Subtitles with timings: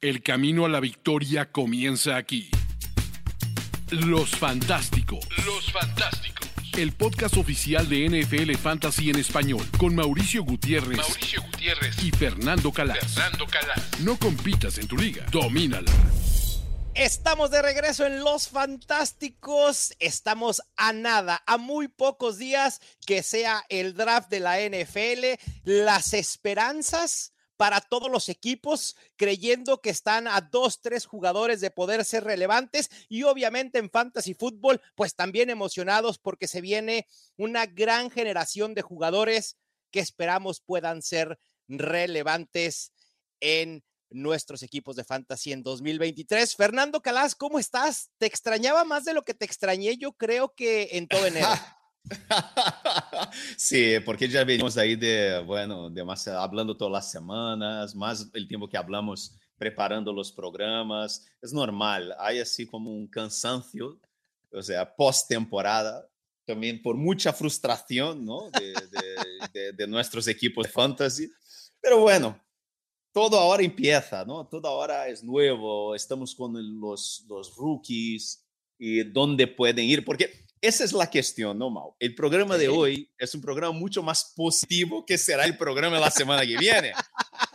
[0.00, 2.48] El camino a la victoria comienza aquí.
[3.90, 5.26] Los Fantásticos.
[5.44, 6.48] Los Fantásticos.
[6.74, 12.70] El podcast oficial de NFL Fantasy en español con Mauricio Gutiérrez, Mauricio Gutiérrez y Fernando
[12.70, 13.12] Calas.
[13.12, 14.00] Fernando Calas.
[14.02, 15.90] No compitas en tu liga, domínala.
[16.94, 19.96] Estamos de regreso en Los Fantásticos.
[19.98, 25.40] Estamos a nada, a muy pocos días que sea el draft de la NFL.
[25.64, 32.04] Las esperanzas para todos los equipos, creyendo que están a dos, tres jugadores de poder
[32.04, 38.10] ser relevantes y obviamente en fantasy fútbol, pues también emocionados porque se viene una gran
[38.10, 39.58] generación de jugadores
[39.90, 42.92] que esperamos puedan ser relevantes
[43.40, 46.54] en nuestros equipos de fantasy en 2023.
[46.54, 48.10] Fernando Calas, ¿cómo estás?
[48.18, 51.48] Te extrañaba más de lo que te extrañé, yo creo que en todo enero.
[53.56, 58.68] sí, porque ya venimos ahí de, bueno, demasiado, hablando todas las semanas, más el tiempo
[58.68, 61.26] que hablamos preparando los programas.
[61.42, 64.00] Es normal, hay así como un cansancio,
[64.52, 66.08] o sea, post-temporada,
[66.46, 68.50] también por mucha frustración, ¿no?
[68.50, 68.72] De,
[69.52, 71.30] de, de, nuestros equipos de fantasy.
[71.80, 72.40] Pero bueno,
[73.12, 74.46] todo ahora empieza, ¿no?
[74.46, 78.46] Todo ahora es nuevo, estamos con los, los rookies
[78.78, 81.96] y dónde pueden ir, porque esa es la cuestión, ¿no, Mau?
[81.98, 86.02] El programa de hoy es un programa mucho más positivo que será el programa de
[86.02, 86.92] la semana que viene.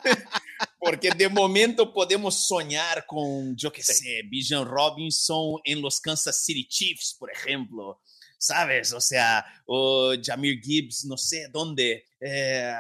[0.80, 6.68] Porque de momento podemos soñar con, yo qué sé, Bijan Robinson en los Kansas City
[6.68, 8.02] Chiefs, por ejemplo.
[8.38, 8.92] ¿Sabes?
[8.92, 12.06] O sea, o Jamir Gibbs, no sé dónde.
[12.20, 12.74] Eh,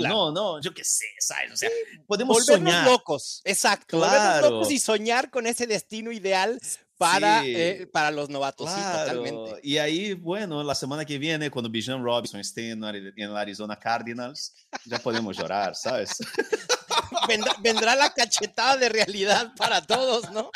[0.00, 1.52] no, no, yo qué sé, ¿sabes?
[1.52, 1.70] O sea,
[2.06, 2.86] podemos volvernos soñar.
[2.86, 4.50] locos, exacto, claro.
[4.50, 6.60] locos y soñar con ese destino ideal
[7.02, 7.54] para, sí.
[7.54, 8.82] eh, para los novatos, claro.
[8.82, 9.60] sí, totalmente.
[9.62, 14.54] Y ahí, bueno, la semana que viene, cuando Bijan Robinson esté en, en Arizona Cardinals,
[14.84, 16.16] ya podemos llorar, ¿sabes?
[17.28, 20.50] vendrá, vendrá la cachetada de realidad para todos, ¿no?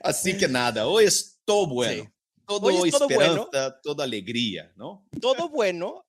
[0.00, 2.04] Así que nada, hoy es todo bueno.
[2.04, 2.10] Sí.
[2.46, 3.74] Todo Hoy es todo esperanza, bueno.
[3.82, 5.08] toda alegría, ¿no?
[5.18, 6.04] Todo bueno,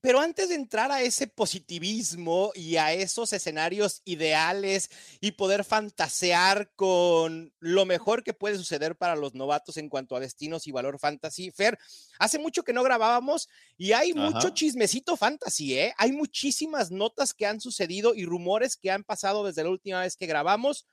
[0.00, 4.90] pero antes de entrar a ese positivismo y a esos escenarios ideales
[5.20, 10.20] y poder fantasear con lo mejor que puede suceder para los novatos en cuanto a
[10.20, 11.78] destinos y valor fantasy, Fer,
[12.18, 14.30] hace mucho que no grabábamos y hay Ajá.
[14.30, 15.94] mucho chismecito fantasy, ¿eh?
[15.98, 20.16] Hay muchísimas notas que han sucedido y rumores que han pasado desde la última vez
[20.16, 20.86] que grabamos.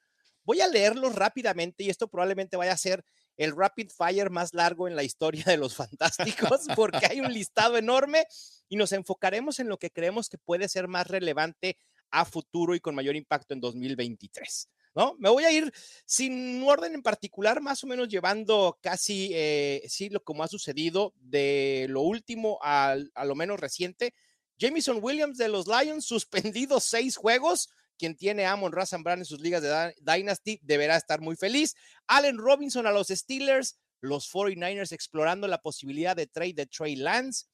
[0.43, 3.03] Voy a leerlos rápidamente y esto probablemente vaya a ser
[3.41, 7.75] el rapid fire más largo en la historia de los fantásticos, porque hay un listado
[7.75, 8.25] enorme
[8.69, 11.77] y nos enfocaremos en lo que creemos que puede ser más relevante
[12.11, 14.69] a futuro y con mayor impacto en 2023.
[14.93, 15.15] ¿No?
[15.19, 15.71] Me voy a ir
[16.05, 21.13] sin orden en particular, más o menos llevando casi, eh, sí, lo como ha sucedido
[21.15, 24.13] de lo último a, a lo menos reciente.
[24.59, 27.69] Jamison Williams de los Lions, suspendido seis juegos,
[28.01, 31.75] quien tiene a Amon Razan Brand en sus ligas de Dynasty deberá estar muy feliz.
[32.07, 37.45] Allen Robinson a los Steelers, los 49ers explorando la posibilidad de trade de Trey Lance.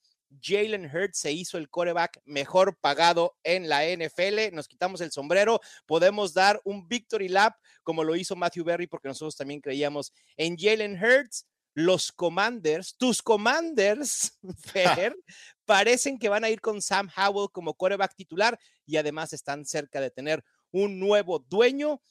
[0.42, 4.54] Jalen Hurts se hizo el coreback mejor pagado en la NFL.
[4.56, 5.60] Nos quitamos el sombrero.
[5.86, 10.56] Podemos dar un victory lap como lo hizo Matthew Berry porque nosotros también creíamos en
[10.58, 11.46] Jalen Hurts.
[11.80, 15.16] Los Commanders, tus Commanders, Fer,
[15.66, 20.02] parecen que van a ir con Sam Howell como coreback titular y además están cerca
[20.02, 22.02] de tener un nuevo dueño.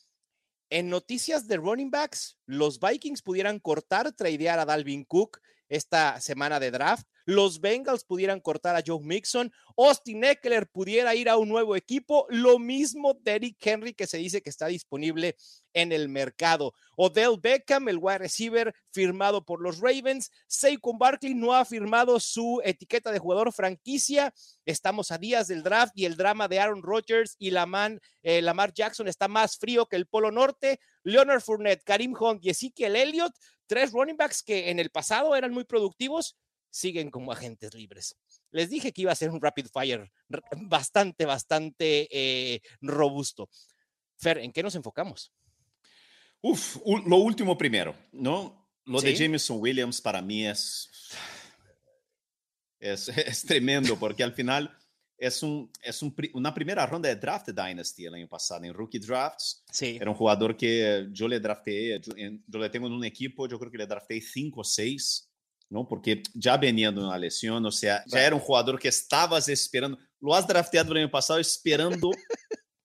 [0.70, 6.60] En noticias de running backs, los Vikings pudieran cortar, tradear a Dalvin Cook esta semana
[6.60, 7.08] de draft.
[7.26, 9.52] Los Bengals pudieran cortar a Joe Mixon.
[9.76, 12.26] Austin Eckler pudiera ir a un nuevo equipo.
[12.30, 15.36] Lo mismo Derrick Henry, que se dice que está disponible
[15.74, 16.72] en el mercado.
[16.96, 20.30] Odell Beckham, el wide receiver firmado por los Ravens.
[20.46, 24.32] Saquon Barkley no ha firmado su etiqueta de jugador franquicia.
[24.64, 28.72] Estamos a días del draft y el drama de Aaron Rodgers y Lamar, eh, Lamar
[28.72, 30.78] Jackson está más frío que el Polo Norte.
[31.02, 33.34] Leonard Fournette, Karim Hunt y Ezekiel Elliott,
[33.66, 36.36] tres running backs que en el pasado eran muy productivos,
[36.70, 38.16] siguen como agentes libres.
[38.50, 40.10] Les dije que iba a ser un rapid fire
[40.56, 43.48] bastante, bastante eh, robusto.
[44.16, 45.32] Fer, ¿en qué nos enfocamos?
[46.40, 48.70] Uf, lo último primero, ¿no?
[48.84, 49.06] Lo ¿Sí?
[49.06, 50.88] de Jameson Williams para mí es,
[52.78, 54.76] es, es tremendo, porque al final
[55.18, 58.74] es, un, es un, una primera ronda de draft de Dynasty el año pasado, en
[58.74, 59.64] Rookie Drafts.
[59.70, 59.96] Sí.
[60.00, 62.12] Era un jugador que yo le drafté, yo,
[62.46, 65.25] yo le tengo en un equipo, yo creo que le drafté 5 o 6,
[65.68, 65.86] ¿no?
[65.88, 69.98] Porque ya venía de una lesión, o sea, ya era un jugador que estabas esperando,
[70.20, 72.10] lo has drafteado el año pasado esperando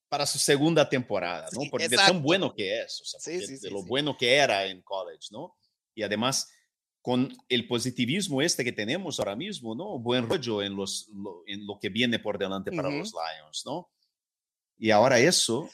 [0.09, 1.61] para su segunda temporada, ¿no?
[1.61, 4.17] Sí, Porque de tan bueno que es, o sea, Sí, porque sí, de lo bueno
[4.17, 5.55] que era en college, ¿no?
[5.95, 6.49] Y además,
[7.01, 9.99] con el positivismo este que tenemos ahora mismo, ¿no?
[9.99, 13.89] Buen rollo en, los, lo, en lo que viene por delante para los Lions, ¿no?
[14.77, 15.69] Y ahora eso,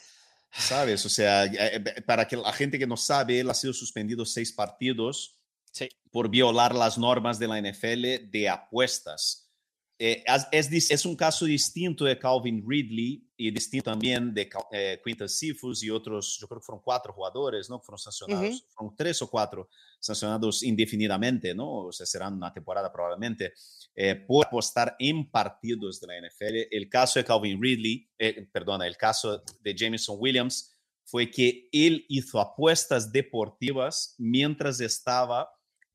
[0.51, 1.05] ¿sabes?
[1.05, 4.51] O sea, eh, para que la gente que no sabe, él ha sido suspendido seis
[4.51, 5.36] partidos
[5.71, 5.89] Sí.
[6.11, 9.51] por violar las normas de la NFL de apuestas.
[9.99, 14.99] Eh, es, es es un caso distinto de Calvin Ridley y distinto también de eh,
[15.03, 17.79] Quintus Cephus y otros, yo creo que fueron cuatro jugadores, ¿no?
[17.79, 19.69] Fueron sancionados, fueron tres o cuatro
[19.99, 21.85] sancionados indefinidamente, ¿no?
[21.85, 23.53] O sea, serán una temporada probablemente,
[23.95, 26.67] eh, por apostar en partidos de la NFL.
[26.71, 32.05] El caso de Calvin Ridley, eh, perdona, el caso de Jameson Williams fue que él
[32.09, 35.49] hizo apuestas deportivas mientras estaba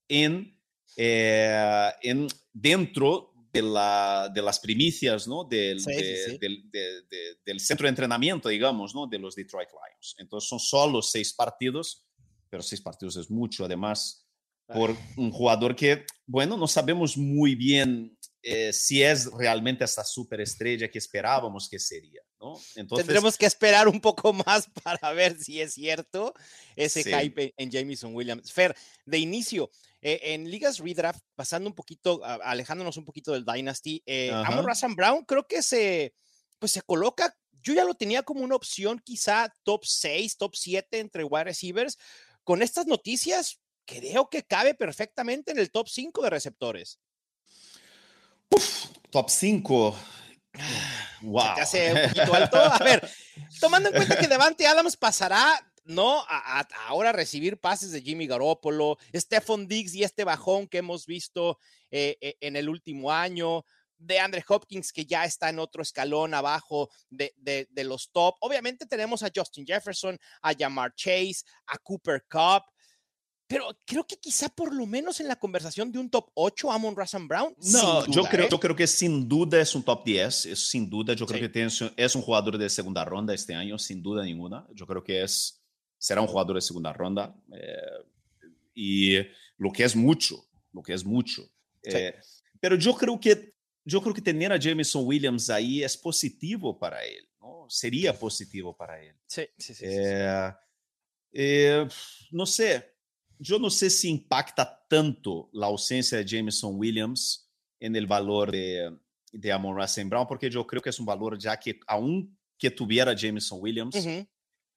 [0.08, 0.58] en,
[0.96, 5.44] eh, en dentro de, la, de las primicias, ¿no?
[5.44, 6.38] Del, Sí, sí, de- sí.
[6.38, 9.06] Del, de- de- del centro de entrenamiento, digamos, ¿no?
[9.06, 10.14] De los Detroit Lions.
[10.18, 12.06] Entonces son solo seis partidos,
[12.48, 14.26] pero seis partidos es mucho, además,
[14.68, 20.90] por un jugador que, bueno, no sabemos muy bien eh, si es realmente esta superestrella
[20.90, 22.54] que esperábamos que sería, ¿no?
[22.74, 26.32] Entonces, Tendremos que esperar un poco más para ver si es cierto
[26.74, 27.10] ese Sí.
[27.12, 28.50] hype en, en Jameson Williams.
[28.50, 29.70] Fer, de inicio,
[30.02, 34.30] eh, en ligas redraft, pasando un poquito, a- alejándonos un poquito del Dynasty, eh.
[34.32, 36.12] Amon Razan Brown creo que se,
[36.58, 40.98] pues se coloca, yo ya lo tenía como una opción quizá top 6, top 7
[40.98, 41.96] entre wide receivers.
[42.44, 46.98] Con estas noticias, creo que cabe perfectamente en el top 5 de receptores.
[49.10, 49.98] top 5.
[51.22, 51.42] Wow.
[51.42, 52.56] Se te hace un poquito alto.
[52.58, 53.08] A ver,
[53.60, 56.20] tomando en cuenta que Devante Adams pasará, ¿no?
[56.28, 61.06] A, a- ahora recibir pases de Jimmy Garoppolo, Stephon Diggs y este bajón que hemos
[61.06, 61.58] visto
[61.90, 63.64] eh, eh, en el último año,
[63.98, 68.34] de Andre Hopkins, que ya está en otro escalón abajo de, de- de los top.
[68.40, 72.64] Obviamente tenemos a Justin Jefferson, a Jamar Chase, a Cooper Cup.
[73.46, 76.96] Pero creo que quizá por lo menos en la conversación de un top 8, Amon
[76.96, 77.54] Razan Brown.
[77.58, 78.48] No, yo, creo, ¿eh?
[78.50, 81.42] yo creo que sin duda es un top 10, eso sin duda, yo creo Sí.
[81.42, 84.66] que tiene- es un jugador de segunda ronda este año, sin duda ninguna.
[84.72, 85.61] Yo creo que es,
[86.02, 87.32] será un jugador de segunda ronda.
[87.54, 88.04] eh,
[88.74, 89.16] y
[89.58, 91.42] lo que es mucho, lo que es mucho.
[91.82, 91.96] Sí.
[91.96, 92.14] Eh,
[92.58, 93.52] pero yo creo que
[93.84, 97.66] yo creo que tener a Jameson Williams ahí es positivo para él, ¿no?
[97.68, 99.14] Sería positivo para él.
[99.26, 99.84] Sí, sí, sí.
[99.86, 100.52] Eh,
[101.32, 101.88] eh,
[102.30, 102.94] no sé,
[103.38, 107.50] yo no sé si impacta tanto la ausencia de Jameson Williams
[107.80, 108.96] en el valor de,
[109.32, 110.08] de Amon St.
[110.08, 113.96] Brown, porque yo creo que es un valor ya que aún que tuviera Jameson Williams,
[113.96, 114.26] Ujú.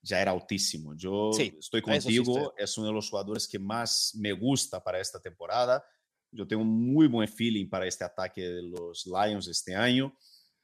[0.06, 0.94] Ya era altísimo.
[0.96, 2.63] Yo Sí, estoy sí contigo, estoy.
[2.63, 5.84] es uno de los jugadores que más me gusta para esta temporada.
[6.31, 10.16] Yo tengo un muy buen feeling para este ataque de los Lions este año.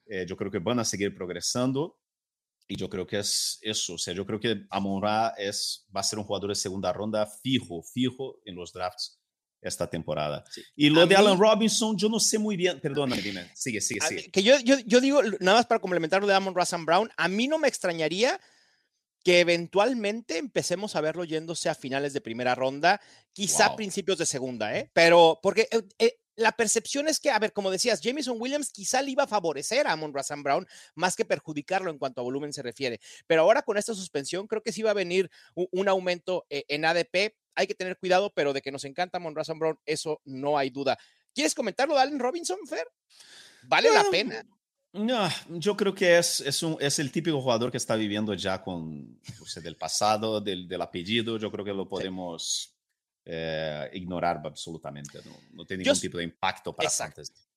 [0.05, 1.97] Eh, yo creo que van a seguir progresando
[2.67, 3.93] y yo creo que es eso.
[3.93, 6.91] O sea, yo creo que Amon Ra es, va a ser un jugador de segunda
[6.93, 9.19] ronda fijo, fijo en los drafts
[9.61, 10.43] esta temporada.
[10.51, 10.61] Sí.
[10.75, 12.79] Y lo A de mí- Allen Robinson, yo no sé muy bien.
[12.79, 13.49] Perdóname, dime.
[13.55, 14.21] Sigue, sigue, sigue.
[14.23, 17.09] mí- que yo, yo, yo digo, nada más para complementar lo de Amon Razan Brown,
[17.15, 18.39] a mí no me extrañaría
[19.23, 22.99] que eventualmente empecemos a verlo yéndose a finales de primera ronda,
[23.33, 23.75] quizá Wow.
[23.77, 24.89] principios de segunda, ¿eh?
[24.93, 29.01] Pero porque eh, eh, la percepción es que, a ver, como decías, Jameson Williams quizá
[29.01, 30.65] le iba a favorecer a Amon Razan Brown
[30.95, 32.99] más que perjudicarlo en cuanto a volumen se refiere.
[33.27, 36.63] Pero ahora con esta suspensión creo que sí va a venir un, un aumento eh,
[36.67, 37.35] en ADP.
[37.53, 40.69] Hay que tener cuidado, pero de que nos encanta Amon Razan Brown, eso no hay
[40.71, 40.97] duda.
[41.33, 42.87] ¿Quieres comentarlo de Allen Robinson, Fer?
[43.63, 44.45] Vale la Bueno, pena.
[44.93, 48.61] No, yo creo que es, es, un, es el típico jugador que está viviendo ya
[48.61, 51.37] con o sea, del pasado, del, del apellido.
[51.37, 52.75] Yo creo que lo podemos
[53.23, 55.19] eh, ignorar absolutamente.
[55.23, 56.89] No, no tiene Yo ningún tipo de impacto para.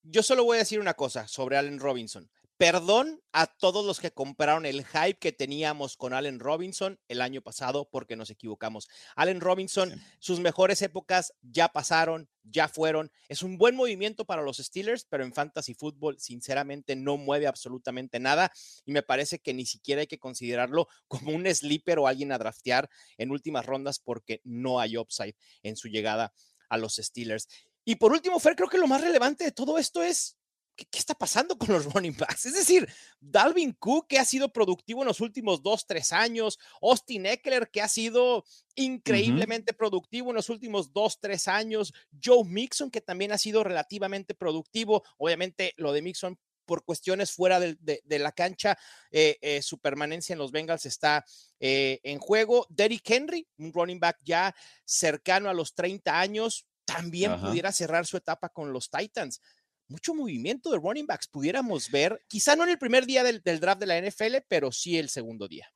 [0.02, 2.28] Yo solo voy a decir una cosa sobre Allen Robinson.
[2.56, 7.42] Perdón a todos los que compraron el hype que teníamos con Allen Robinson el año
[7.42, 8.88] pasado porque nos equivocamos.
[9.16, 10.00] Allen Robinson, Sí.
[10.20, 13.11] sus mejores épocas ya pasaron, ya fueron.
[13.28, 18.20] Es un buen movimiento para los Steelers, pero en fantasy fútbol sinceramente no mueve absolutamente
[18.20, 18.52] nada
[18.84, 22.38] y me parece que ni siquiera hay que considerarlo como un sleeper o alguien a
[22.38, 25.34] draftear en últimas rondas porque no hay upside
[25.64, 26.32] en su llegada
[26.68, 27.49] a los Steelers.
[27.84, 30.38] Y por último, Fer, creo que lo más relevante de todo esto es
[30.76, 32.47] ¿qué, qué está pasando con los running backs?
[32.47, 32.88] Es decir,
[33.21, 37.83] Dalvin Cook, que ha sido productivo en los últimos dos, tres años, Austin Eckler, que
[37.83, 43.38] ha sido increíblemente productivo en los últimos dos, tres años, Joe Mixon, que también ha
[43.38, 48.78] sido relativamente productivo, obviamente lo de Mixon por cuestiones fuera de, de la cancha,
[49.11, 51.25] eh, eh, su permanencia en los Bengals está
[51.61, 52.66] eh, en juego.
[52.71, 54.54] Derrick Henry, un running back ya
[54.85, 57.47] cercano a los 30 años, también Ajá.
[57.49, 59.40] pudiera cerrar su etapa con los Titans.
[59.88, 63.61] Mucho movimiento de running backs pudiéramos ver, quizá no en el primer día del, del
[63.61, 65.69] draft de la NFL, pero sí el segundo día.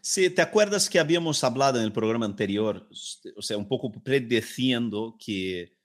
[0.00, 2.88] Sí, ¿te acuerdas que habíamos hablado en el programa anterior,
[3.36, 5.76] o sea, un poco predeciendo que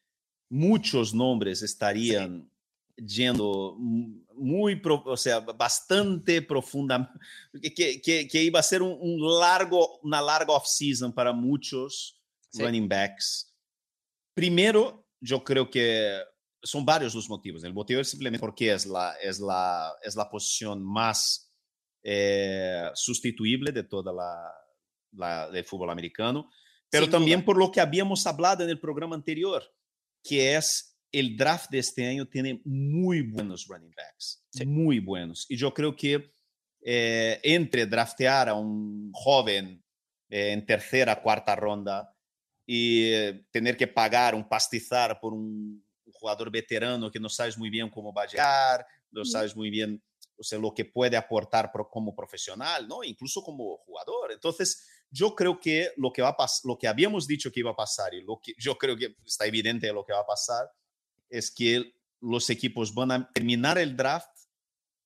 [0.50, 2.50] muchos nombres estarían
[2.96, 7.14] yendo mm, muy, o sea, bastante profunda,
[7.62, 12.20] que, que, que iba a ser un, un largo, una larga off-season para muchos
[12.50, 12.64] sí.
[12.64, 13.54] running backs.
[14.34, 16.20] Primero, yo creo que
[16.68, 17.64] son varios los motivos.
[17.64, 21.52] El motivo es simplemente porque es la, es la, es la posición más
[22.04, 24.54] eh, sustituible de toda la,
[25.14, 26.50] la, del fútbol americano,
[26.90, 27.46] pero Sin también duda.
[27.46, 29.64] por lo que habíamos hablado en el programa anterior,
[30.24, 34.66] que es el draft de este año tiene muy buenos running backs, sí.
[34.66, 35.46] muy buenos.
[35.50, 36.34] Y yo creo que
[36.82, 39.84] eh, entre draftear a un joven
[40.30, 42.14] eh, en tercera, cuarta ronda
[42.66, 45.87] y eh, tener que pagar un pastizar por un, un,
[46.20, 50.02] jugador veterano que no sabes muy bien cómo va a llegar, no sabes muy bien
[50.38, 53.04] o sea, lo que puede aportar como profesional, ¿no?
[53.04, 54.32] incluso como jugador.
[54.32, 57.76] Entonces, yo creo que lo que, va a lo que habíamos dicho que iba a
[57.76, 60.70] pasar y lo que yo creo que está evidente lo que va a pasar
[61.30, 64.30] es que los equipos van a terminar el draft,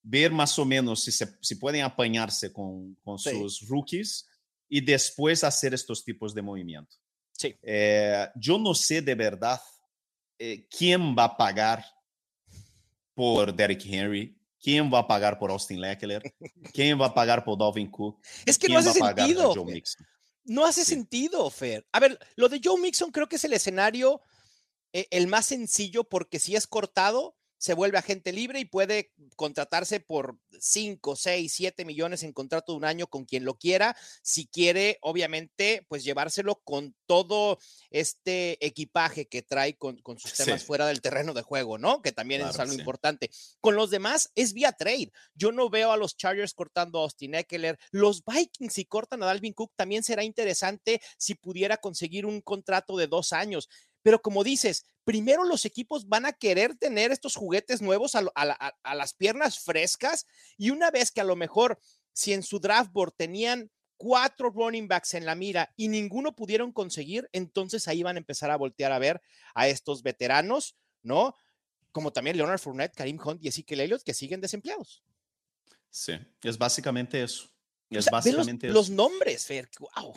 [0.02, 3.32] ver más o menos si, se, si pueden apañarse con, con sí.
[3.32, 4.28] sus rookies
[4.68, 6.96] y después hacer estos tipos de movimiento.
[7.34, 7.56] Sí.
[7.62, 9.62] Eh, yo no sé de verdad
[10.44, 11.86] eh, quién va a pagar
[13.14, 16.24] por Derrick Henry, quién va a pagar por Austin Leckler,
[16.74, 18.20] quién va a pagar por Dalvin Cook.
[18.44, 19.54] Es que no hace sentido.
[20.44, 20.96] No hace sí.
[20.96, 21.86] sentido, Fer.
[21.92, 24.20] A ver, lo de Joe Mixon creo que es el escenario
[24.94, 30.00] eh, el más sencillo porque si es cortado, se vuelve agente libre y puede contratarse
[30.00, 34.48] por 5, 6, 7 millones en contrato de un año con quien lo quiera, si
[34.48, 37.60] quiere, obviamente, pues llevárselo con todo
[37.92, 40.66] este equipaje que trae con, con sus temas sí.
[40.66, 42.02] fuera del terreno de juego, ¿no?
[42.02, 42.80] Que también claro, es algo sí.
[42.80, 43.30] importante.
[43.60, 45.12] Con los demás es vía trade.
[45.36, 47.78] Yo no veo a los Chargers cortando a Austin Eckler.
[47.92, 52.98] Los Vikings, si cortan a Dalvin Cook, también será interesante si pudiera conseguir un contrato
[52.98, 53.70] de dos años.
[54.02, 58.74] Pero como dices, primero los equipos van a querer tener estos juguetes nuevos a, a,
[58.84, 60.26] a, las piernas frescas
[60.58, 61.80] y una vez que a lo mejor
[62.14, 66.72] si en su draft board tenían cuatro running backs en la mira y ninguno pudieron
[66.72, 69.22] conseguir, entonces ahí van a empezar a voltear a ver
[69.54, 71.36] a estos veteranos, ¿no?
[71.92, 75.04] Como también Leonard Fournette, Karim Hunt y Ezekiel Elliott que siguen desempleados.
[75.92, 77.50] Sí, es básicamente eso.
[77.90, 78.94] Es o sea, básicamente los, eso.
[78.94, 80.16] los nombres, Fer, wow.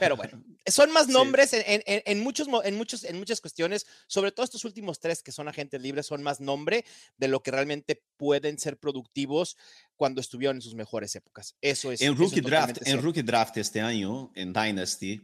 [0.00, 1.56] Pero bueno, son más nombres sí.
[1.64, 5.32] en, en, en, muchos, en, muchos, en muchas cuestiones, sobre todo estos últimos tres que
[5.32, 6.84] son agentes libres, son más nombre
[7.16, 9.56] de lo que realmente pueden ser productivos
[9.96, 11.54] cuando estuvieron en sus mejores épocas.
[11.60, 12.00] Eso es.
[12.00, 15.20] En Rookie, draft, en rookie Draft este año, en Dynasty,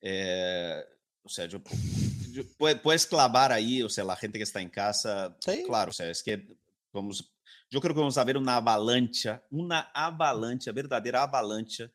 [0.00, 0.82] eh,
[1.22, 1.60] o sea, yo,
[2.30, 2.42] yo,
[2.82, 5.62] puedes clavar ahí, o sea, la gente que está en casa, sí.
[5.64, 6.46] claro, o sea, es que
[6.92, 7.32] vamos,
[7.70, 11.90] yo creo que vamos a ver una avalancha, una avalancha, verdadeira avalancha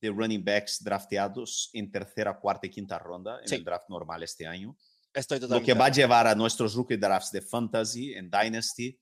[0.00, 3.54] de running backs drafteados en tercera, cuarta y quinta ronda en sí.
[3.56, 4.76] el draft normal este año.
[5.12, 8.98] Estoy Lo que va a llevar a nuestros rookie drafts de fantasy en Dynasty.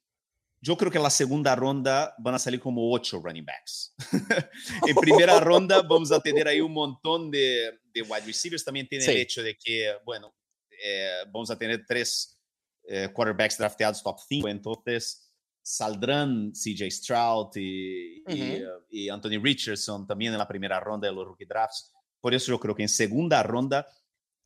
[0.60, 3.94] Yo creo que en la segunda ronda van a salir como ocho running backs.
[4.86, 8.64] en primera ronda vamos a tener ahí un montón de, de wide receivers.
[8.64, 9.10] También tiene sí.
[9.10, 10.34] el hecho de que, bueno,
[10.82, 12.38] eh, vamos a tener tres
[12.84, 14.48] eh, quarterbacks drafteados top 5.
[14.48, 15.33] Entonces,
[15.64, 18.84] saldrán CJ Stroud y, uh -huh.
[18.90, 21.90] y, y, Anthony Richardson también en la primera ronda de los rookie drafts.
[22.20, 23.86] Por eso yo creo que en segunda ronda,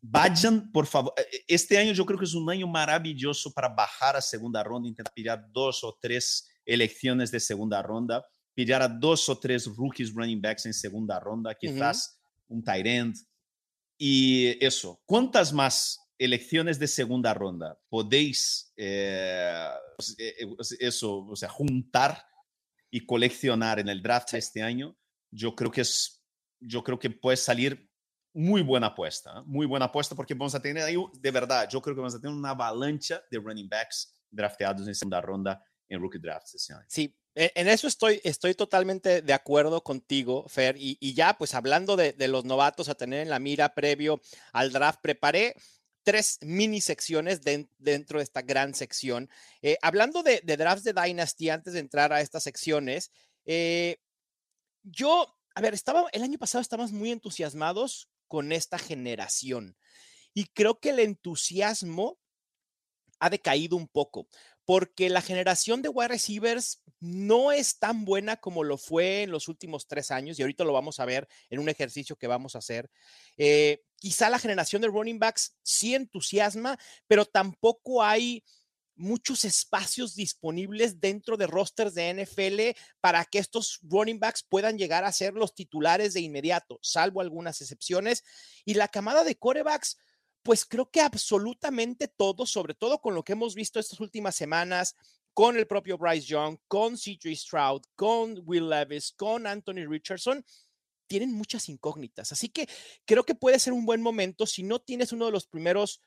[0.01, 1.13] vayan, por favor.
[1.49, 5.13] Este año yo creo que es un año maravilloso para bajar a segunda ronda, intentar
[5.13, 10.41] pillar dos o tres elecciones de segunda ronda, pillar a dos o tres rookies running
[10.41, 12.57] backs en segunda ronda, quizás uh -huh.
[12.57, 13.17] un tight end.
[13.99, 19.69] Y eso, ¿cuántas más elecciones de segunda ronda podéis eh,
[20.78, 22.25] eso, o sea, juntar
[22.90, 24.97] y coleccionar en el draft este año,
[25.31, 26.23] yo creo que es,
[26.61, 27.88] yo creo que puede salir
[28.33, 29.43] muy buena apuesta, ¿eh?
[29.47, 32.21] muy buena apuesta porque vamos a tener ahí, de verdad, yo creo que vamos a
[32.21, 36.85] tener una avalancha de running backs drafteados en segunda ronda en rookie drafts este año.
[36.88, 40.76] Sí, en eso estoy, estoy totalmente de acuerdo contigo, Fer.
[40.76, 44.21] Y, y ya, pues hablando de, de, los novatos a tener en la mira previo
[44.52, 45.55] al draft, preparé
[46.09, 49.29] tres mini secciones de, dentro de esta gran sección.
[49.61, 53.12] Eh, hablando de, de, drafts de Dynasty, antes de entrar a estas secciones,
[53.45, 53.99] eh,
[54.83, 59.77] yo, a ver, estaba, el año pasado estábamos muy entusiasmados con esta generación
[60.33, 62.19] y creo que el entusiasmo
[63.19, 64.29] ha decaído un poco
[64.65, 69.49] porque la generación de wide receivers no es tan buena como lo fue en los
[69.49, 72.59] últimos tres años, y ahorita lo vamos a ver en un ejercicio que vamos a
[72.59, 72.91] hacer.
[73.37, 78.45] Eh, quizá la generación de running backs sí entusiasma, pero tampoco hay
[78.99, 85.05] muchos espacios disponibles dentro de rosters de NFL para que estos running backs puedan llegar
[85.05, 88.25] a ser los titulares de inmediato, salvo algunas excepciones.
[88.64, 89.99] Y la camada de corebacks,
[90.43, 94.97] pues creo que absolutamente todo, sobre todo con lo que hemos visto estas últimas semanas,
[95.33, 100.45] con el propio Bryce Young, con CJ Stroud, con Will Levis, con Anthony Richardson,
[101.09, 102.31] tienen muchas incógnitas.
[102.31, 102.69] Así que
[103.05, 106.00] creo que puede ser un buen momento si no tienes uno de los primeros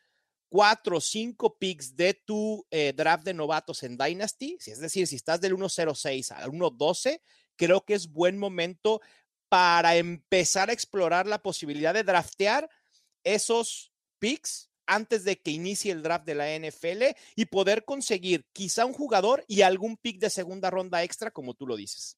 [0.52, 5.16] cuatro o cinco picks de tu eh, draft de novatos en Dynasty, es decir, si
[5.16, 7.22] estás del 1.06 al 1.12,
[7.56, 9.02] creo que es buen momento
[9.48, 12.70] para empezar a explorar la posibilidad de draftear
[13.24, 18.86] esos picks antes de que inicie el draft de la NFL y poder conseguir quizá
[18.86, 22.18] un jugador y algún pick de segunda ronda extra, como tú lo dices.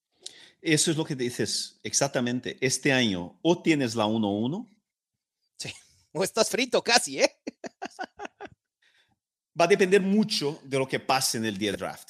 [0.61, 2.57] Eso es lo que dices exactamente.
[2.61, 4.69] Este año o tienes la 1-1.
[5.57, 5.73] Sí,
[6.13, 7.31] o estás frito casi, ¿eh?
[9.59, 12.09] Va a depender mucho de lo que pase en el día de draft.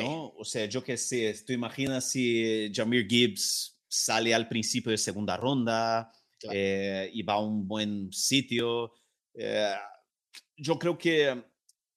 [0.00, 0.32] ¿no?
[0.36, 5.36] O sea, yo qué sé, tú imaginas si Jamir Gibbs sale al principio de segunda
[5.36, 6.10] ronda
[6.50, 8.94] eh, y va a un buen sitio.
[9.34, 9.74] Eh,
[10.56, 11.44] yo creo que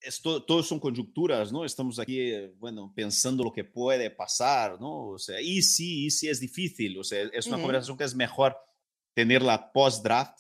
[0.05, 1.65] esto, todo son conjunturas, ¿no?
[1.65, 5.09] Estamos aquí, bueno, pensando lo que puede pasar, ¿no?
[5.09, 8.15] O sea, y sí, y sí es difícil, o sea, es una conversación que es
[8.15, 8.55] mejor
[9.13, 10.39] tenerla post-draft,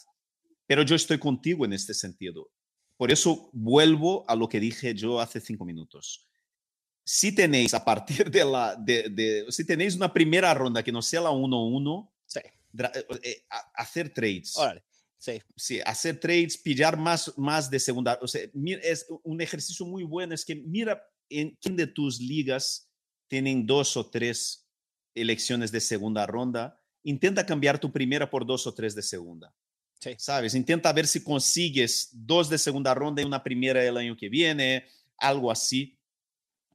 [0.67, 2.49] pero yo estoy contigo en este sentido.
[2.97, 6.27] Por eso vuelvo a lo que dije yo hace cinco minutos.
[7.03, 11.01] Si tenéis a partir de la, de, de si tenéis una primera ronda que no
[11.01, 12.39] sea la 1-1, sí.
[12.77, 14.57] Eh, eh, hacer trades.
[14.57, 14.83] Órale.
[15.25, 15.41] Sí.
[15.55, 18.19] sí, hacer trades, pillar más, más de segunda.
[18.21, 18.43] O sea,
[18.83, 20.35] es un ejercicio muy bueno.
[20.35, 22.91] Es que mira en quién de tus ligas
[23.27, 24.67] tienen dos o tres
[25.15, 26.79] elecciones de segunda ronda.
[27.01, 29.51] Intenta cambiar tu primera por dos o tres de segunda.
[29.99, 30.13] Sí.
[30.19, 30.53] ¿Sabes?
[30.53, 34.85] Intenta ver si consigues dos de segunda ronda y una primera el año que viene,
[35.17, 35.97] algo así,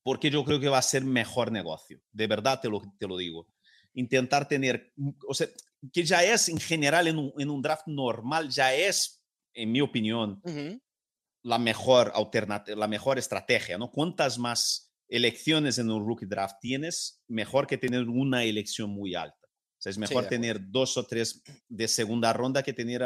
[0.03, 2.01] porque yo creo que va a ser mejor negocio.
[2.11, 3.47] De verdad te lo, te lo digo.
[3.95, 4.93] Intentar tener,
[5.27, 5.49] o sea,
[5.93, 9.23] que ya es en general en un, en un draft normal, ya es,
[9.55, 10.43] en mi opinión,
[11.43, 13.91] la mejor alternativa, la mejor estrategia, ¿no?
[13.91, 19.37] Cuantas más elecciones en un rookie draft tienes, mejor que tener una elección muy alta.
[19.81, 23.03] O sea, es mejor tener dos o tres de segunda ronda que tener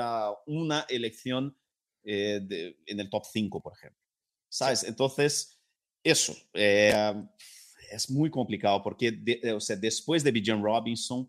[0.47, 1.57] una elección
[2.03, 4.03] eh, de, en el top 5, por ejemplo.
[4.49, 4.83] ¿Sabes?
[4.83, 5.61] Entonces,
[6.03, 7.15] eso eh,
[7.91, 9.19] es muy complicado porque
[9.55, 11.29] o sea, después de Bijan Robinson,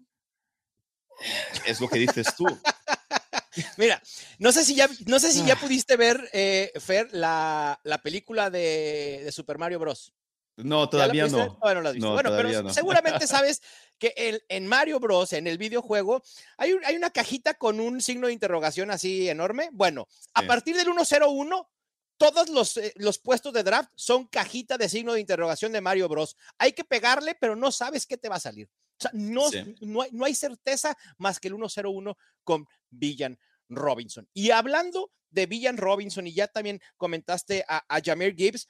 [1.65, 2.46] es lo que dices tú.
[3.78, 4.02] Mira,
[4.39, 8.50] no sé si ya, no sé si ya pudiste ver, eh, Fer, la, la película
[8.50, 10.13] de, de, Super Mario Bros.
[10.58, 11.58] No, todavía no.
[11.62, 11.91] Bueno,
[12.36, 13.62] pero seguramente sabes
[13.98, 16.22] que el, en Mario Bros, en el videojuego,
[16.58, 19.70] hay, hay, una cajita con un signo de interrogación así enorme.
[19.74, 21.70] Bueno, a partir del 101,
[22.17, 26.08] todos los, eh, los puestos de draft son cajita de signo de interrogación de Mario
[26.08, 26.36] Bros.
[26.58, 28.69] Hay que pegarle, pero no sabes qué te va a salir.
[28.97, 29.49] O sea, no,
[29.82, 34.28] no, hay, no hay certeza más que el 1-0-1 con Villan Robinson.
[34.34, 38.67] Y hablando de Villan Robinson, y ya también comentaste a, a Jameer Gibbs,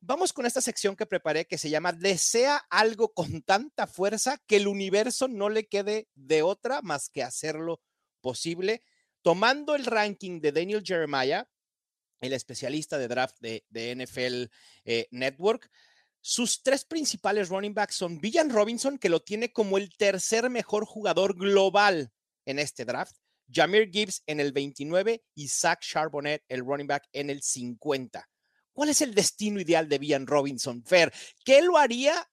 [0.00, 4.56] vamos con esta sección que preparé que se llama Desea algo con tanta fuerza que
[4.56, 7.80] el universo no le quede de otra más que hacerlo
[8.20, 8.82] posible.
[9.20, 11.46] Tomando el ranking de Daniel Jeremiah,
[12.20, 14.52] el especialista de draft de, NFL
[14.84, 15.70] eh, Network,
[16.20, 20.84] sus tres principales running backs son Villan Robinson, que lo tiene como el tercer mejor
[20.84, 22.10] jugador global
[22.44, 23.16] en este draft,
[23.48, 28.28] Jameer Gibbs en el 29 y Zach Charbonnet, el running back, en el 50.
[28.72, 31.12] ¿Cuál es el destino ideal de Villan Robinson, Fer?
[31.44, 32.28] ¿Qué lo haría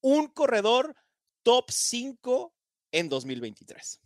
[0.00, 0.94] un corredor
[1.42, 2.54] top 5
[2.90, 4.00] en 2023?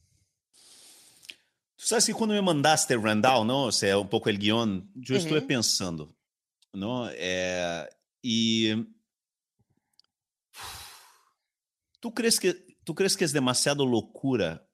[1.87, 3.67] Sabes que cuando me mandaste, Randall, ¿no?
[3.67, 6.13] O sea, un poco el guión, yo estuve pensando,
[6.73, 7.09] ¿no?
[7.13, 7.89] Eh,
[8.21, 8.73] y
[12.01, 14.69] ¿Tú crees, que, ¿Tú crees que es demasiado locura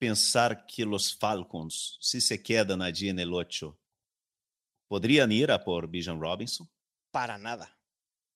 [0.00, 3.78] pensar que los Falcons, si se quedan allí en el 8,
[4.88, 6.68] podrían ir a por Bijan Robinson?
[7.12, 7.78] Para nada,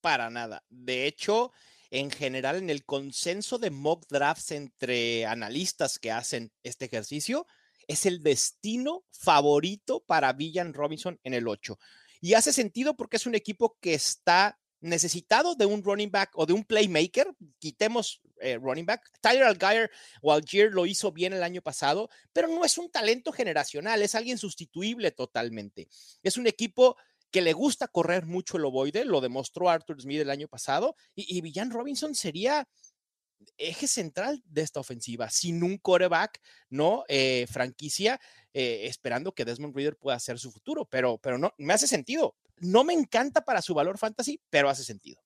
[0.00, 0.64] para nada.
[0.68, 1.50] De hecho,
[1.90, 7.48] en general, en el consenso de mock drafts entre analistas que hacen este ejercicio,
[7.88, 11.78] es el destino favorito para Villan Robinson en el 8.
[12.20, 16.44] Y hace sentido porque es un equipo que está necesitado de un running back o
[16.44, 19.08] de un playmaker, quitemos eh, running back.
[19.20, 19.90] Tyler Algier
[20.20, 24.14] o Algier lo hizo bien el año pasado, pero no es un talento generacional, es
[24.14, 25.88] alguien sustituible totalmente.
[26.22, 26.96] Es un equipo
[27.30, 31.38] que le gusta correr mucho el ovoide, lo demostró Arthur Smith el año pasado, y,
[31.38, 32.68] y Villan Robinson sería
[33.56, 37.04] eje central de esta ofensiva, sin un coreback, ¿no?
[37.08, 38.20] Eh, franquicia,
[38.52, 42.36] eh, esperando que Desmond Reader pueda ser su futuro, pero, pero no, me hace sentido.
[42.58, 45.20] No me encanta para su valor fantasy, pero hace sentido.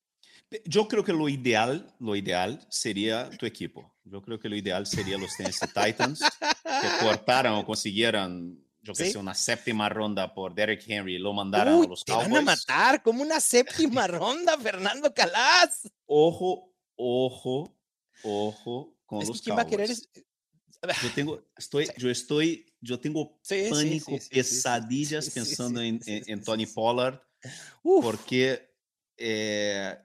[0.64, 3.92] Yo creo que lo ideal, lo ideal sería tu equipo.
[4.04, 9.10] Yo creo que lo ideal sería los Tennessee Titans que cortaran o consiguieran yo que
[9.10, 13.02] sé, una séptima ronda por Derek Henry, lo mandaron a los te van a matar
[13.02, 15.90] como una séptima ronda, Fernando Calas.
[16.06, 17.75] Ojo, ojo,
[18.22, 19.90] ojo con los ¿quién Va a querer
[21.02, 27.20] yo tengo, estoy, yo estoy, yo tengo pánico, pesadillas pensando en, en, Tony Pollard,
[27.82, 28.70] porque
[29.16, 29.96] eh,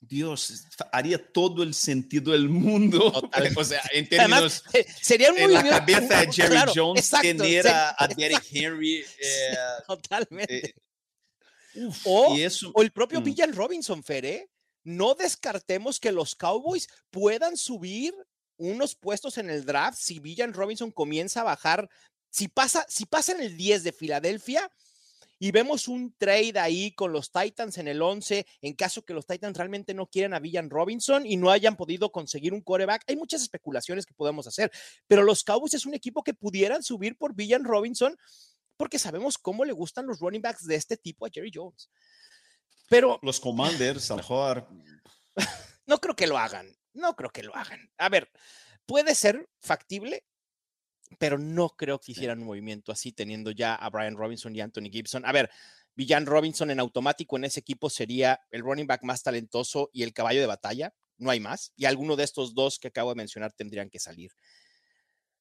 [0.00, 3.12] Dios, haría todo el sentido del mundo.
[3.56, 4.64] O sea, en términos.
[5.00, 8.98] sería un en la cabeza de Jerry Jones tener a, Derek Henry.
[8.98, 9.54] Eh,
[9.86, 10.74] Totalmente.
[11.74, 12.36] Eh, o,
[12.74, 13.24] o, el propio mm.
[13.24, 14.50] Villan Robinson, Fer, ¿eh?
[14.84, 18.14] No descartemos que los Cowboys puedan subir
[18.56, 21.88] unos puestos en el draft si Villan Robinson comienza a bajar.
[22.30, 24.70] Si pasa, si pasa en el 10 de Filadelfia,
[25.42, 29.26] y vemos un trade ahí con los Titans en el 11 en caso que los
[29.26, 33.02] Titans realmente no quieran a Villan Robinson y no hayan podido conseguir un coreback.
[33.08, 34.70] Hay muchas especulaciones que podemos hacer,
[35.08, 38.16] pero los Cowboys es un equipo que pudieran subir por Villan Robinson
[38.76, 41.90] porque sabemos cómo le gustan los running backs de este tipo a Jerry Jones.
[42.92, 44.68] Pero los Commanders, a lo mejor
[45.86, 46.76] no creo que lo hagan.
[46.92, 47.90] No creo que lo hagan.
[47.96, 48.30] A ver,
[48.84, 50.26] puede ser factible,
[51.18, 54.90] pero no creo que hicieran un movimiento así teniendo ya a Brian Robinson y Anthony
[54.92, 55.24] Gibson.
[55.24, 55.50] A ver,
[55.94, 60.12] Villan Robinson en automático en ese equipo sería el running back más talentoso y el
[60.12, 63.54] caballo de batalla, no hay más, y alguno de estos dos que acabo de mencionar
[63.54, 64.32] tendrían que salir.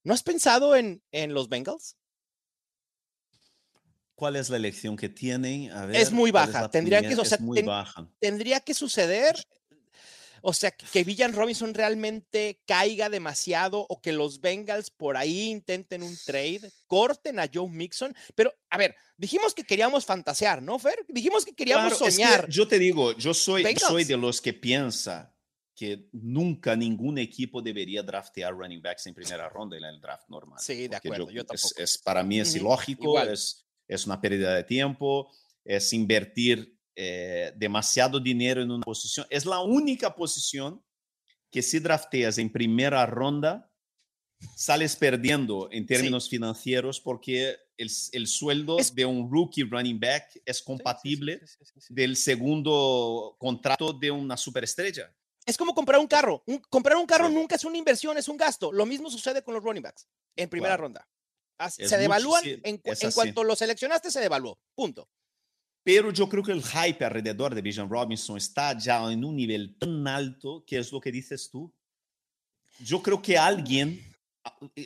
[0.06, 1.98] ¿No has pensado en, en los Bengals?
[4.22, 5.72] ¿Cuál es la elección que tienen?
[5.92, 6.70] es muy baja.
[6.70, 7.18] Tendría que,
[8.20, 9.36] tendría que suceder
[10.44, 16.04] o sea, que Villan Robinson realmente caiga demasiado o que los Bengals por ahí intenten
[16.04, 18.16] un trade, corten a Joe Mixon.
[18.36, 21.04] Pero, a ver, dijimos que queríamos fantasear, ¿no, Fer?
[21.08, 22.48] Dijimos que queríamos soñar.
[22.48, 25.36] yo te digo, yo soy, soy de los que piensa
[25.76, 30.60] que nunca ningún equipo debería draftear running backs en primera ronda en el draft normal.
[30.60, 31.74] Sí, de acuerdo, yo, tampoco.
[31.76, 35.32] Es, para mí es ilógico, es, es una pérdida de tiempo,
[35.63, 39.26] es invertir eh, demasiado dinero en una posición.
[39.30, 40.84] Es la única posición
[41.50, 43.72] que si drafteas en primera ronda,
[44.56, 50.62] sales perdiendo en términos financieros porque el, el sueldo de un rookie running back es
[50.62, 51.41] compatible
[51.89, 55.13] del segundo contrato de una superestrella.
[55.46, 56.44] Es como comprar un carro.
[56.70, 58.72] comprar un carro nunca es una inversión, es un gasto.
[58.72, 61.08] Lo mismo sucede con los running backs en primera ronda.
[61.69, 64.60] Se devalúan en, en cuanto lo seleccionaste, se devaluó.
[64.76, 65.10] Punto.
[65.84, 69.78] Pero yo creo que el hype alrededor de Bijan Robinson está ya en un nivel
[69.78, 71.74] tan alto que es lo que dices tú.
[72.80, 74.00] Yo creo que alguien,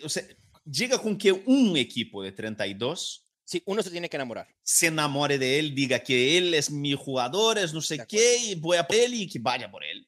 [0.04, 0.24] o sea,
[0.64, 4.48] llega con que un equipo de 32 Sí, uno se tiene que enamorar.
[4.64, 8.56] Se enamore de él, diga que él es mi jugador, es no sé qué, y
[8.56, 10.08] voy a por él y que vaya por él.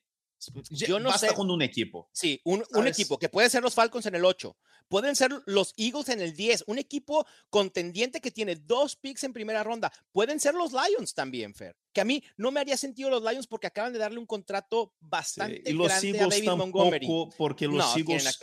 [0.70, 1.36] Yo no Basta sé.
[1.36, 2.10] con un equipo.
[2.12, 4.56] Sí, un, un, equipo que puede ser los Falcons en el 8,
[4.88, 9.34] pueden ser los Eagles en el 10, un equipo contendiente que tiene dos picks en
[9.34, 9.92] primera ronda.
[10.12, 11.76] Pueden ser los Lions también, Fer.
[11.94, 14.94] Que a mí no me haría sentido los Lions porque acaban de darle un contrato
[15.00, 17.08] bastante y los grande Eagles a David Montgomery.
[17.38, 18.40] Porque los Eagles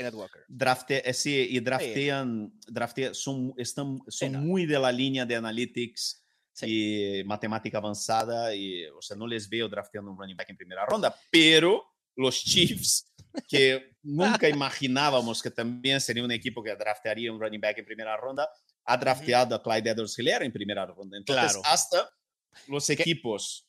[0.48, 6.23] drafte, eh, sí, y draftean, draftean son, están, son muy de la línea de analytics.
[6.62, 10.86] Y matemática avanzada y o sea no les veo drafteando un running back en primera
[10.86, 11.84] ronda pero
[12.16, 13.12] los Chiefs
[13.48, 18.16] que nunca imaginábamos que también sería un equipo que draftearía un running back en primera
[18.16, 18.48] ronda,
[18.84, 21.16] ha drafteado a Clyde edwards en primera ronda.
[21.16, 22.10] Entonces, hasta
[22.68, 23.66] los equipos.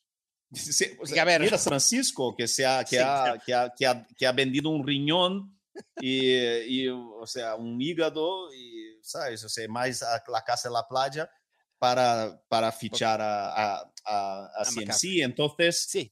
[1.20, 4.70] a ver, mira San Francisco, que, se ha, que, ha, que, ha, que, ha, vendido
[4.70, 5.58] un riñón
[6.00, 9.44] y, y, o sea, un hígado y, ¿sabes?
[9.44, 11.30] O sea, más a la casa de la playa
[11.78, 15.22] para, para fichar a, a, a, a CMC.
[15.22, 16.12] Entonces, sí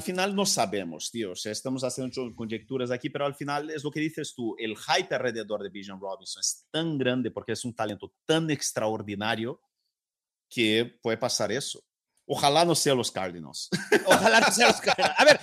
[0.00, 1.32] al final no sabemos, tío.
[1.32, 4.56] O sea, estamos haciendo conjeturas aquí, pero al final es lo que dices tú.
[4.58, 9.60] El hype alrededor de Bijan Robinson es tan grande porque es un talento tan extraordinario
[10.48, 11.84] que puede pasar eso.
[12.24, 13.68] Ojalá no sea los Cardinals.
[14.06, 15.16] Ojalá no sea los Cardinals.
[15.18, 15.40] A ver,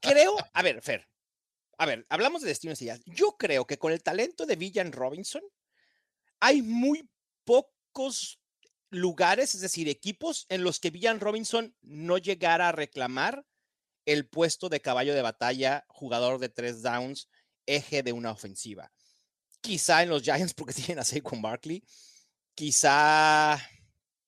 [0.00, 1.08] creo, a ver, Fer,
[1.78, 2.98] a ver, hablamos de destinos y ya.
[3.06, 5.42] Yo creo que con el talento de Villan Robinson
[6.40, 7.08] hay muy
[7.44, 8.40] pocos
[8.94, 13.44] lugares, es decir, equipos en los que Villan Robinson no llegara a reclamar
[14.06, 17.28] el puesto de caballo de batalla, jugador de tres downs,
[17.66, 18.92] eje de una ofensiva.
[19.60, 21.82] Quizá en los Giants porque tienen a Saquon Barkley,
[22.54, 23.58] quizá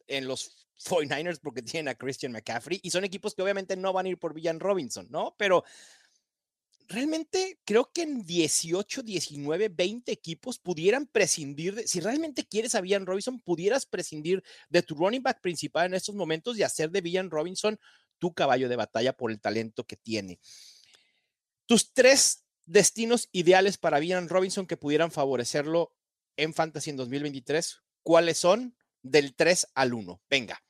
[0.07, 4.07] en los 49ers porque tienen a Christian McCaffrey y son equipos que obviamente no van
[4.07, 5.35] a ir por Villan Robinson, ¿no?
[5.39, 5.65] Pero
[6.89, 12.81] realmente creo que en 18, 19, 20 equipos pudieran prescindir de, si realmente quieres a
[12.81, 17.01] Villan Robinson, pudieras prescindir de tu running back principal en estos momentos y hacer de
[17.01, 17.79] Villan Robinson
[18.19, 20.39] tu caballo de batalla por el talento que tiene.
[21.67, 25.95] Tus tres destinos ideales para Villan Robinson que pudieran favorecerlo
[26.37, 30.23] en Fantasy en 2023, cuáles son del 3 al 1.
[30.29, 30.63] Venga.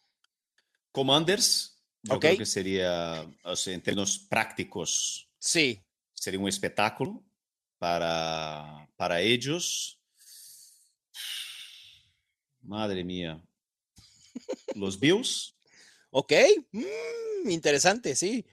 [0.92, 2.20] Commanders, yo Ok.
[2.20, 5.86] creo que sería, o sea, en términos prácticos, Sí,
[6.16, 7.22] sería un espectáculo
[7.79, 10.00] para, para ellos.
[12.62, 13.40] Madre mía.
[14.74, 15.57] Los Bills,
[16.11, 16.33] ok.
[16.72, 18.44] Mm, interesante, sí.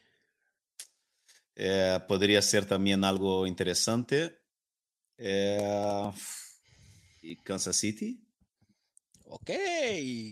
[1.56, 4.40] eh, podría ser también algo interesante.
[5.18, 6.12] Eh,
[7.22, 8.20] y Kansas City.
[9.36, 9.50] Ok,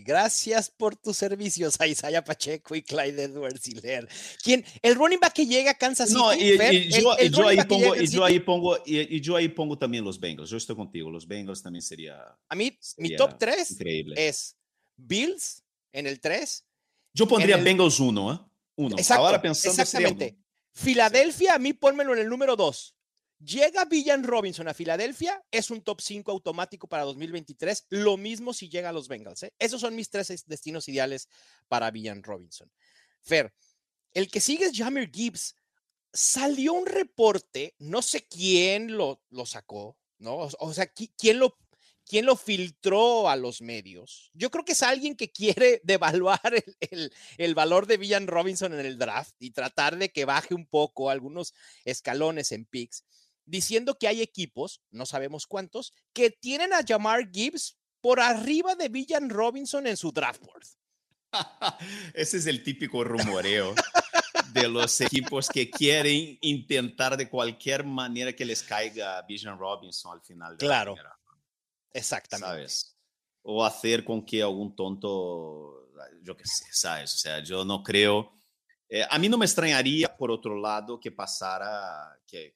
[0.04, 4.08] gracias por tus servicios a Isaiah Pacheco y Clyde Edwards Hiller.
[4.44, 4.64] ¿Quién?
[4.80, 6.20] El running back que llega a Kansas City.
[6.20, 8.38] No, y, Fer, y el- yo, y ahí pongo, llega a y yo City, ahí
[8.40, 10.48] pongo, y, y yo ahí pongo también los Bengals.
[10.50, 11.10] Yo estoy contigo.
[11.10, 12.16] Los Bengals también sería
[12.48, 14.28] A mí, mi sería top 3 increíble.
[14.28, 14.56] es
[14.96, 16.64] Bills en el 3.
[17.12, 18.38] Yo pondría el- Bengals 1, ¿eh?
[18.76, 18.96] Uno.
[18.96, 20.38] Exacto, Ahora pensando exactamente.
[20.74, 22.94] Filadelfia, a mí pónmelo en el número 2.
[23.44, 27.86] Llega Villan Robinson a Filadelfia, es un top 5 automático para 2023.
[27.90, 29.42] Lo mismo si llega a los Bengals.
[29.42, 29.52] ¿eh?
[29.58, 31.28] Esos son mis tres es- destinos ideales
[31.66, 32.70] para Villan Robinson.
[33.20, 33.52] Fer,
[34.14, 35.56] el que sigue es Jamir Gibbs.
[36.12, 40.36] Salió un reporte, no sé quién lo, lo sacó, ¿no?
[40.58, 41.56] O, sea, qui- quién lo,
[42.06, 44.30] quién lo filtró a los medios.
[44.34, 48.74] Yo creo que es alguien que quiere devaluar el, el- el valor de Villan Robinson
[48.74, 53.04] en el draft y tratar de que baje un poco algunos escalones en picks,
[53.44, 58.88] diciendo que hay equipos, no sabemos cuántos, que tienen a Jamar Gibbs por arriba de
[58.88, 60.64] Villan Robinson en su draft board.
[62.14, 63.74] Ese es el típico rumoreo
[64.52, 70.20] de los equipos que quieren intentar de cualquier manera que les caiga Bijan Robinson al
[70.22, 70.94] final de Claro.
[70.96, 71.18] la primera,
[71.94, 72.48] Exactamente.
[72.48, 72.96] ¿sabes?
[73.42, 75.88] O hacer con que algún tonto,
[76.22, 77.14] yo qué sé, ¿sabes?
[77.14, 78.32] O sea, yo no creo.
[78.88, 82.54] eh, a mí no me extrañaría, por otro lado, que pasara, que,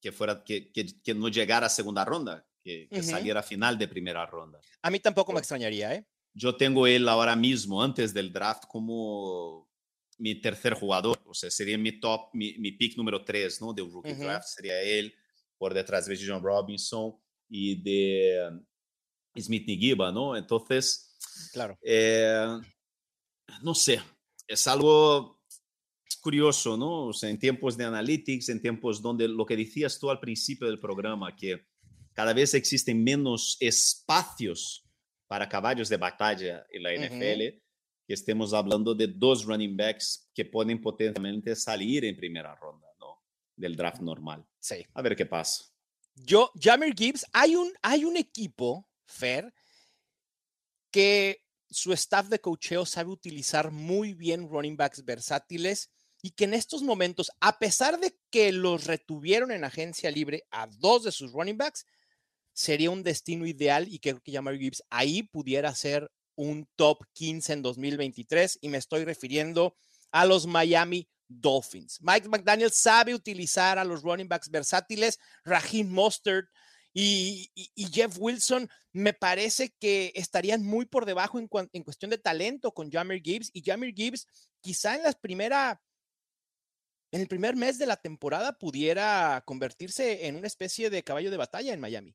[0.00, 3.10] que fuera, que, que, que no llegara a segunda ronda, que, que Ujú.
[3.10, 4.60] saliera a final de primera ronda.
[4.82, 6.06] A mí tampoco me extrañaría, ¿eh?
[6.34, 9.70] Yo tengo él ahora mismo, antes del draft, como
[10.18, 11.18] mi tercer jugador.
[11.24, 13.72] O sea, sería mi top, mi, mi pick número 3, ¿no?
[13.72, 14.22] Del rookie Ujú.
[14.24, 14.46] draft.
[14.48, 15.14] Sería él,
[15.56, 17.16] por detrás de John Robinson
[17.48, 18.60] y de
[19.38, 20.36] Smith Nigiba, ¿no?
[20.36, 21.16] Entonces,
[21.52, 21.78] Claro.
[21.82, 22.58] eh,
[23.62, 24.02] no sé,
[24.46, 25.35] es algo
[26.26, 27.04] curioso, ¿no?
[27.06, 30.66] O sea, en tiempos de analytics, en tiempos donde lo que decías tú al principio
[30.66, 31.68] del programa, que
[32.14, 34.84] cada vez existen menos espacios
[35.28, 36.94] para caballos de batalla en la.
[36.94, 37.62] NFL,
[38.08, 43.22] que estemos hablando de dos running backs que pueden potencialmente salir en primera ronda, ¿no?
[43.54, 44.44] Del draft normal.
[44.58, 44.84] Sí.
[44.94, 45.64] A ver qué pasa.
[46.16, 49.54] Yo, Jamir Gibbs, hay un, hay un equipo, Fer,
[50.90, 55.92] que su staff de cocheo sabe utilizar muy bien running backs versátiles
[56.26, 60.66] y que en estos momentos, a pesar de que los retuvieron en agencia libre a
[60.66, 61.86] dos de sus running backs,
[62.52, 67.52] sería un destino ideal y creo que Jamir Gibbs ahí pudiera ser un top 15
[67.52, 69.76] en 2023 y me estoy refiriendo
[70.10, 72.00] a los Miami Dolphins.
[72.00, 76.48] Mike McDaniel sabe utilizar a los running backs versátiles, Raheem Mostert
[76.92, 77.52] y,
[77.92, 81.46] Jeff Wilson me parece que estarían muy por debajo en,
[81.84, 84.26] cuestión de talento con Jamir Gibbs y Jamir Gibbs
[84.60, 85.80] quizá en las primera
[87.12, 91.36] en el primer mes de la temporada pudiera convertirse en una especie de caballo de
[91.36, 92.14] batalla en Miami.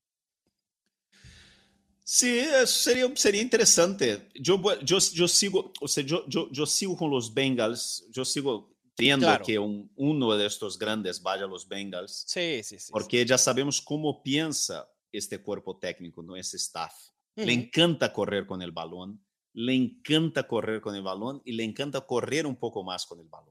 [2.03, 4.29] Sí, eso sería, sería interesante.
[4.35, 8.75] Yo, yo, yo sigo, o sea, yo, yo, yo sigo con los Bengals, yo sigo
[8.95, 9.45] creyendo Claro.
[9.45, 12.79] que un- uno de estos grandes vaya a los Bengals, Sí, sí, sí.
[12.79, 12.91] sí.
[12.91, 16.35] porque ya sabemos cómo piensa este cuerpo técnico, ¿no?
[16.35, 16.93] ese staff.
[17.35, 17.51] Le Ujú.
[17.61, 19.23] encanta correr con el balón,
[19.53, 23.27] le encanta correr con el balón y le encanta correr un poco más con el
[23.27, 23.50] balón.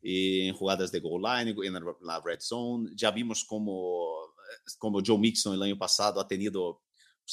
[0.00, 4.32] Y en jugadas de goal line, en la red zone, ya vimos cómo,
[4.78, 6.82] como Joe Mixon el año pasado ha tenido o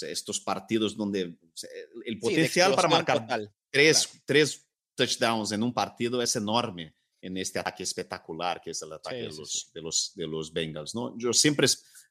[0.02, 3.54] estos partidos donde o el Sí, potencial para marcar total.
[3.72, 4.24] tres, claro.
[4.26, 9.16] tres touchdowns en un partido es enorme en este ataque espectacular que es el ataque
[9.18, 9.70] Sí, de, los, sí.
[9.74, 11.18] de, los, de los Bengals, ¿no?
[11.18, 11.66] Yo siempre,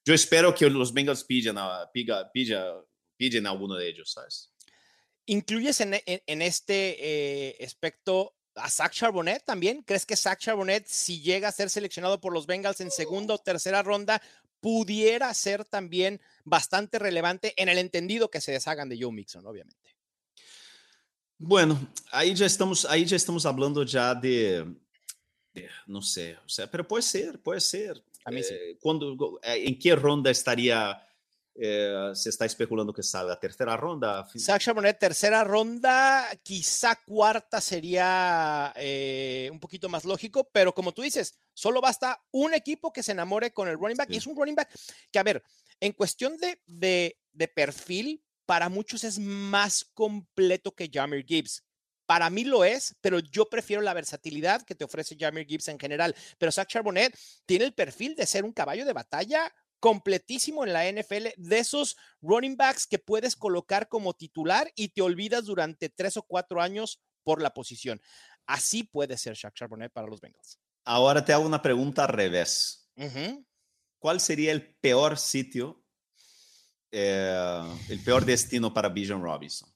[0.04, 2.72] yo espero que los Bengals pillen a, piga, pilla,
[3.18, 4.50] pillen a alguno de ellos, ¿sabes?
[5.26, 6.96] ¿Incluyes en, en- en este
[7.58, 9.82] eh, aspecto a Zach Charbonnet también?
[9.82, 13.38] ¿Crees que Zach Charbonnet, si llega a ser seleccionado por los Bengals en segunda o
[13.38, 14.20] tercera ronda,
[14.60, 19.94] pudiera ser también bastante relevante en el entendido que se deshagan de Joe Mixon, obviamente?
[21.36, 24.64] Bueno, ahí ya estamos, ahí ya estamos hablando ya de,
[25.52, 28.02] de- no sé, o sea, pero puede ser, puede ser.
[28.24, 28.54] A mí sí.
[28.54, 30.98] Eh, cuando, eh, ¿En qué ronda estaría,
[31.54, 33.38] eh, se está especulando que salga?
[33.38, 34.26] ¿Tercera ronda?
[34.36, 41.02] Zach Charbonnet, tercera ronda, quizá cuarta sería eh, un poquito más lógico, pero como tú
[41.02, 44.36] dices, solo basta un equipo que se enamore con el running back y es un
[44.36, 44.70] running back
[45.12, 45.42] que, a ver,
[45.80, 51.64] en cuestión de, de, de perfil, para muchos es más completo que Jamir Gibbs.
[52.06, 55.78] Para mí lo es, pero yo prefiero la versatilidad que te ofrece Jamir Gibbs en
[55.78, 56.14] general.
[56.36, 59.50] Pero Zach Charbonnet tiene el perfil de ser un caballo de batalla
[59.84, 65.02] completísimo en la NFL, de esos running backs que puedes colocar como titular y te
[65.02, 68.00] olvidas durante tres o cuatro años por la posición.
[68.46, 70.58] Así puede ser Shaq Charbonnet para los Bengals.
[70.86, 72.90] Ahora te hago una pregunta al revés.
[73.98, 75.84] ¿Cuál sería el peor sitio,
[76.90, 79.68] eh, el peor destino para Bijan Robinson?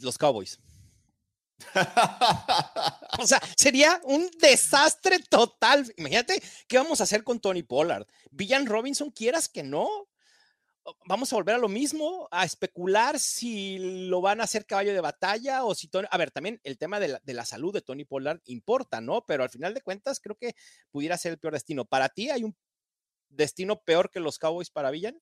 [0.00, 0.58] Los Cowboys.
[3.18, 5.92] o sea, sería un desastre total.
[5.96, 8.06] Imagínate qué vamos a hacer con Tony Pollard.
[8.30, 10.08] Villan Robinson, quieras que no.
[11.06, 15.00] Vamos a volver a lo mismo, a especular si lo van a hacer caballo de
[15.00, 16.06] batalla o si Tony.
[16.10, 19.24] A ver, también el tema de la, salud de Tony Pollard importa, ¿no?
[19.26, 20.54] Pero al final de cuentas, creo que
[20.90, 21.84] pudiera ser el peor destino.
[21.84, 22.56] ¿Para ti hay un
[23.28, 25.20] destino peor que los Cowboys para Villan?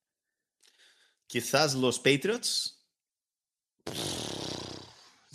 [1.27, 2.85] Quizás los Patriots.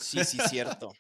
[0.10, 0.92] Sí, sí, cierto.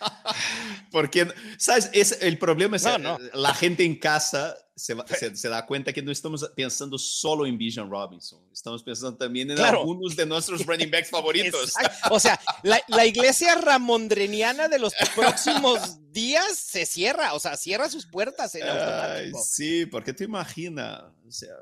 [0.90, 1.90] Porque, ¿sabes?
[1.92, 4.96] Es, el problema es que la gente en casa se,
[5.34, 9.60] se, da cuenta que no estamos pensando solo en Bijan Robinson, estamos pensando también en
[9.60, 11.74] algunos de nuestros running backs favoritos.
[12.10, 17.90] O sea, la, la, iglesia ramondreniana de los próximos días se cierra, o sea, cierra
[17.90, 19.42] sus puertas en automático.
[19.44, 21.54] sí, porque te imaginas, o sea,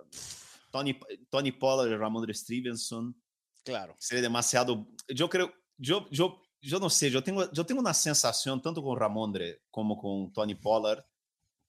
[0.70, 0.98] Tony,
[1.28, 3.20] Tony Pollard y Ramondre Stevenson.
[3.64, 3.96] Claro.
[3.98, 4.86] Sería demasiado.
[5.08, 8.94] Yo creo, yo, yo eu não sei, eu tenho, eu tenho uma sensação, tanto com
[8.94, 11.02] Ramondre como com Tony Pollard,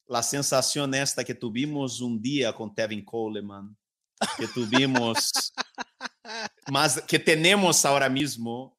[0.09, 3.69] a sensação esta que tuvimos um dia com Tevin Coleman,
[4.35, 5.31] que tuvimos,
[6.71, 8.75] mas que temos agora mesmo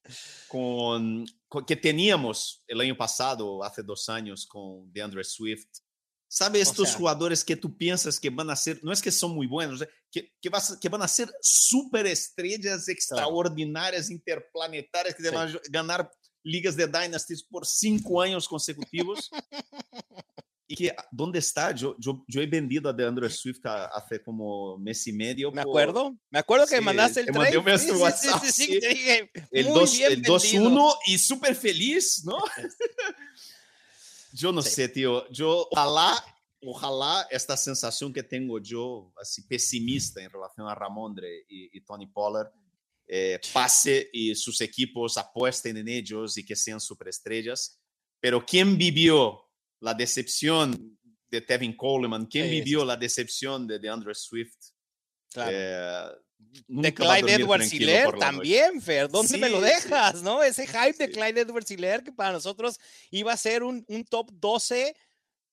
[0.49, 1.25] com,
[1.66, 5.68] que teníamos o ano passado, há dois anos, com DeAndre Swift,
[6.33, 9.49] Sabe estos jugadores que tú piensas que van a ser, no es que son muy
[9.49, 15.61] buenos, que, que, vas, que van a ser super estrellas extraordinarias, interplanetarias, que van a
[15.69, 16.09] ganar
[16.45, 19.29] ligas de Dynasties por cinco años consecutivos.
[20.69, 21.73] y que, ¿dónde está?
[21.73, 25.51] Yo, yo, yo he vendido a DeAndre Swift hace como mes y medio.
[25.51, 27.77] Me acuerdo, me acuerdo que mandaste el trade.
[27.77, 32.38] Sí, WhatsApp, sí, sí, te dije, el 2-1 y súper feliz, ¿no?
[34.33, 35.29] Yo no sé, tío.
[35.31, 36.25] Yo, ojalá,
[36.62, 42.07] ojalá esta sensación que tengo yo, así pesimista en relación a Ramondre y, y Tony
[42.07, 42.51] Pollard,
[43.12, 47.81] eh, pase y sus equipos apuesten en ellos y que sean superestrellas.
[48.21, 50.97] Pero ¿quién vivió la decepción
[51.29, 52.27] de Tevin Coleman?
[52.27, 54.55] ¿Quién vivió la decepción de, DeAndre Swift?
[55.33, 55.51] Claro.
[55.53, 56.21] Eh,
[56.68, 59.09] de Clyde Edwards Hiller también, Fer.
[59.09, 60.22] ¿Dónde me lo dejas?
[60.22, 60.42] ¿No?
[60.42, 62.79] Ese hype de Clyde Edwards Hiller que para nosotros
[63.11, 64.96] iba a ser un, un, top 12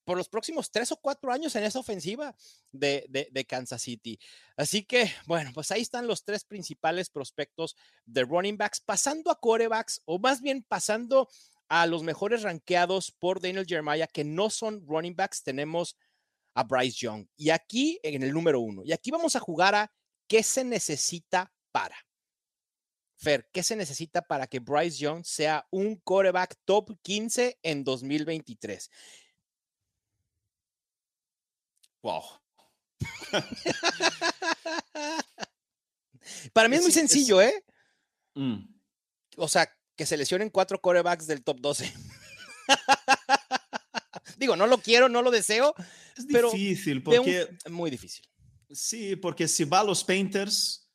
[0.04, 2.34] por los próximos tres o cuatro años en esa ofensiva
[2.72, 4.18] de, de, de, Kansas City.
[4.56, 9.38] Así que, bueno, pues ahí están los tres principales prospectos de running backs, pasando a
[9.38, 11.28] corebacks, o más bien pasando
[11.68, 15.94] a los mejores rankeados por Daniel Jeremiah, que no son running backs, tenemos
[16.54, 17.26] a Bryce Young.
[17.36, 18.82] Y aquí en el número uno.
[18.84, 19.92] Y aquí vamos a jugar a
[20.28, 21.96] ¿qué se necesita para?
[23.16, 28.90] Fer, ¿qué se necesita para que Bryce Young sea un coreback top 15 en 2023?
[32.02, 32.22] Wow.
[36.52, 37.64] para mí es muy sencillo, ¿eh?
[38.34, 38.58] Mm.
[39.36, 41.92] O sea, que se lesionen cuatro corebacks del top 12.
[44.38, 45.74] Digo, no lo quiero, no lo deseo.
[46.16, 47.48] Es difícil, porque.
[47.68, 48.24] muy difícil.
[48.70, 50.88] Sí, porque si va a los Painters,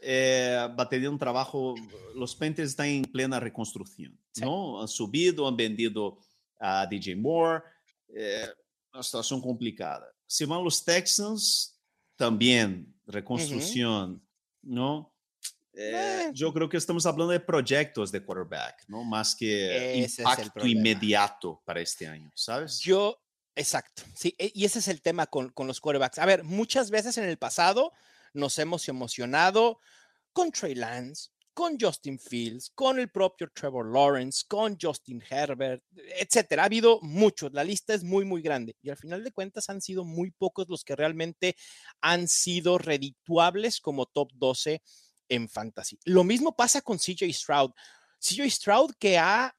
[0.00, 1.74] eh, va a tener un trabajo.
[2.14, 4.80] Los Painters están en plena reconstrucción, ¿no?
[4.80, 6.18] Han subido, han vendido
[6.58, 7.62] a DJ Moore.
[8.14, 8.46] Eh,
[8.92, 10.06] una situación complicada.
[10.26, 11.78] Si van los Texans,
[12.16, 14.22] también reconstrucción,
[14.62, 15.14] ¿no?
[15.72, 19.04] Eh, yo creo que estamos hablando de proyectos de quarterback, ¿no?
[19.04, 22.80] Más que impacto inmediato para este año, ¿sabes?
[22.80, 23.16] Yo,
[23.58, 26.20] Exacto, sí, e, y ese es el tema con, los quarterbacks.
[26.20, 27.92] A ver, muchas veces en el pasado
[28.32, 29.80] nos hemos emocionado
[30.32, 36.62] con Trey Lance, con Justin Fields, con el propio Trevor Lawrence, con Justin Herbert, etcétera.
[36.62, 39.80] Ha habido muchos, la lista es muy, muy grande y al final de cuentas han
[39.80, 41.56] sido muy pocos los que realmente
[42.00, 44.80] han sido redituables como top 12
[45.30, 45.98] en fantasy.
[46.04, 47.72] Lo mismo pasa con CJ Stroud.
[48.20, 49.52] CJ Stroud que ha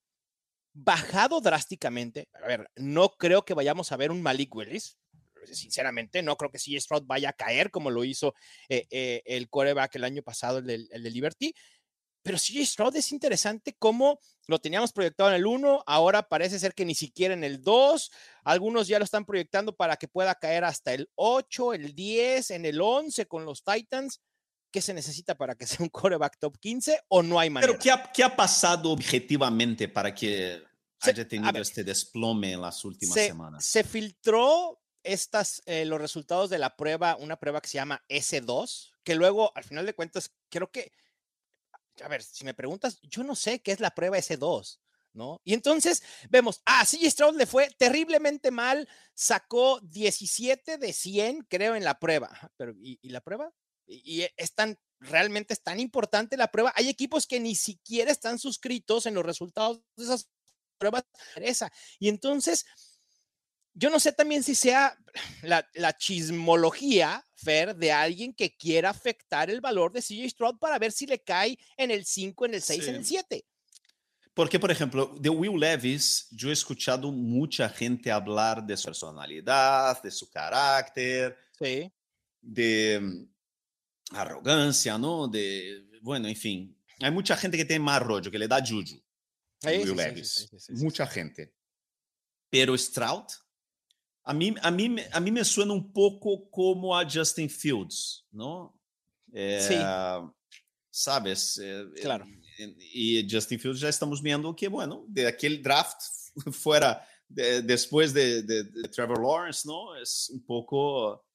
[0.84, 2.30] bajado drásticamente.
[2.34, 4.98] A ver, no creo que vayamos a ver un Malik Willis.
[5.52, 8.34] Sinceramente, no creo que CJ Stroud vaya a caer como lo hizo
[8.68, 11.54] eh, eh, el coreback el año pasado, el de, el de Liberty.
[12.22, 16.74] Pero CJ Stroud es interesante cómo lo teníamos proyectado en el 1, ahora parece ser
[16.74, 18.12] que ni siquiera en el 2.
[18.44, 22.66] Algunos ya lo están proyectando para que pueda caer hasta el 8, el 10, en
[22.66, 24.22] el 11 con los Titans.
[24.72, 27.72] qué se necesita para que sea un coreback top 15 o no hay manera.
[27.72, 30.69] Pero ¿qué ha, qué ha pasado objetivamente para que
[31.02, 33.66] haya tenido ver, este desplome en las últimas se, semanas?
[33.66, 38.92] se filtró estas, eh, los resultados de la prueba, una prueba que se llama S2,
[39.04, 40.92] que luego, al final de cuentas, creo que,
[42.04, 44.80] a ver, si me preguntas, yo no sé qué es la prueba S2,
[45.14, 45.42] ¿no?
[45.44, 51.76] Y entonces vemos, ah, CJ Stroud le fue terriblemente mal, sacó 17 de 100, creo,
[51.76, 52.30] en la prueba.
[52.58, 53.52] Pero, ¿y, y la prueba?
[53.86, 56.74] Y, y es tan, realmente es tan importante la prueba.
[56.76, 60.30] Hay equipos que ni siquiera están suscritos en los resultados de esas
[60.80, 61.04] pruebas.
[61.36, 61.72] Esa.
[62.00, 62.66] Y entonces,
[63.74, 64.98] yo no sé también si sea
[65.44, 70.80] la, la chismología, Fer, de alguien que quiera afectar el valor de CJ Stroud para
[70.80, 73.10] ver si le cae en el 5, en el 6, en el Sí.
[73.16, 73.46] 7.
[74.34, 80.02] Porque, por ejemplo, de Will Levis, yo he escuchado mucha gente hablar de su personalidad,
[80.02, 81.92] de su carácter, Sí.
[82.42, 85.28] de mm, arrogancia, ¿no?
[85.28, 89.02] De, bueno, en fin, hay mucha gente que tiene más rollo, que le da juju.
[89.62, 90.32] Sí, a Will sí, sí, Levis.
[90.34, 91.54] sí, sí, sí, sí, mucha gente.
[92.50, 93.26] Pero Stroud,
[94.24, 98.26] a mí, a, mí, me- a mí me suena un poco como a Justin Fields,
[98.32, 98.80] ¿no?
[99.28, 99.34] Sí.
[99.34, 100.22] Eh,
[100.92, 101.60] Sabes?
[101.64, 102.26] Eh, Claro.
[102.58, 106.02] eh, Y Justin Fields ya estamos viendo que, bueno, de aquel draft
[106.52, 109.96] fuera de- después de, de- de Trevor Lawrence, ¿no?
[109.96, 111.26] Es un poco,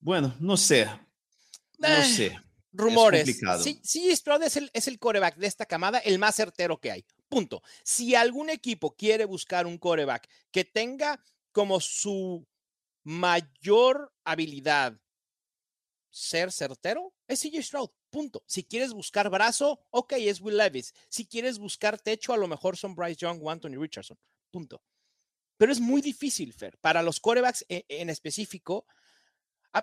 [0.00, 0.86] bueno, no sé,
[1.78, 2.40] no Eh, sé.
[2.72, 3.24] Rumores.
[3.24, 3.62] complicado.
[3.62, 6.90] Sí, sí, Stroud es el, es el coreback de esta camada, el más certero que
[6.90, 7.04] hay.
[7.28, 7.62] Punto.
[7.84, 12.46] Si algún equipo quiere buscar un coreback que tenga como su
[13.04, 14.98] mayor habilidad
[16.10, 17.90] ser certero, es CJ Stroud.
[18.10, 18.44] Punto.
[18.46, 20.92] Si quieres buscar brazo, ok, es Will Levis.
[21.08, 24.18] Si quieres buscar techo, a lo mejor son Bryce Young o Anthony Richardson.
[24.50, 24.82] Punto.
[25.56, 28.86] Pero es muy difícil, Fer, para los corebacks en, en específico.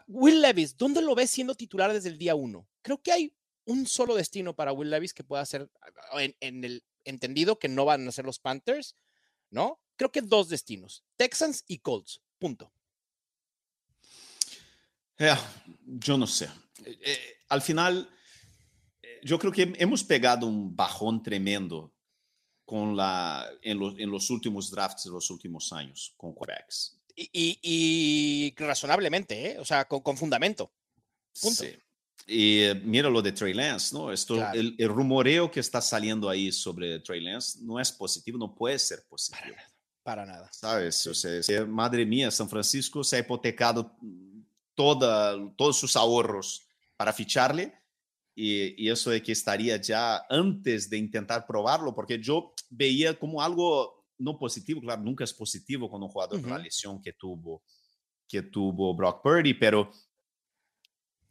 [0.08, 2.68] Will Levis, ¿dónde lo ves siendo titular desde el día uno?
[2.82, 3.34] Creo que hay
[3.66, 5.70] un solo destino para Will Levis que pueda ser
[6.14, 8.96] en, el entendido que no van a ser los Panthers,
[9.50, 9.80] ¿no?
[9.96, 12.22] Creo que dos destinos, Texans y Colts.
[12.38, 12.72] Punto.
[15.18, 15.36] Eh,
[15.86, 16.46] yo no sé.
[16.86, 17.20] Eh, eh,
[17.50, 18.10] al final,
[19.02, 21.94] eh, yo creo que hemos pegado un bajón tremendo
[22.64, 26.99] con la, en los últimos drafts de los últimos años con quarterbacks.
[27.22, 29.60] Y, y- razonablemente, ¿eh?
[29.60, 30.72] o sea, con, con fundamento.
[31.42, 31.64] Punto.
[31.64, 31.72] Sí.
[32.28, 34.12] Y eh, mira lo de Trey Lance, ¿no?
[34.12, 34.60] Esto, Claro.
[34.60, 38.78] el, el rumoreo que está saliendo ahí sobre Trey Lance no es positivo, no puede
[38.80, 39.56] ser Para positivo.
[39.56, 39.70] nada.
[40.04, 40.50] Para nada.
[40.54, 41.06] ¿Sabes?
[41.08, 43.96] O sea, madre mía, San Francisco se ha hipotecado
[44.76, 47.74] toda, todos sus ahorros para ficharle
[48.36, 53.42] y, y eso de que estaría ya antes de intentar probarlo, porque yo veía como
[53.42, 57.64] algo no positivo, claro, nunca es positivo con un jugador con la lesión que tuvo,
[58.28, 59.92] que tuvo Brock Purdy, pero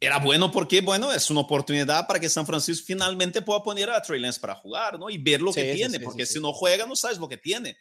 [0.01, 4.01] era bueno porque, bueno, es una oportunidad para que San Francisco finalmente pueda poner a
[4.01, 5.09] Trey Lance para jugar, ¿no?
[5.09, 7.37] Y ver lo que Sí, tiene, sí, porque si no juega, no sabes lo que
[7.37, 7.77] tiene.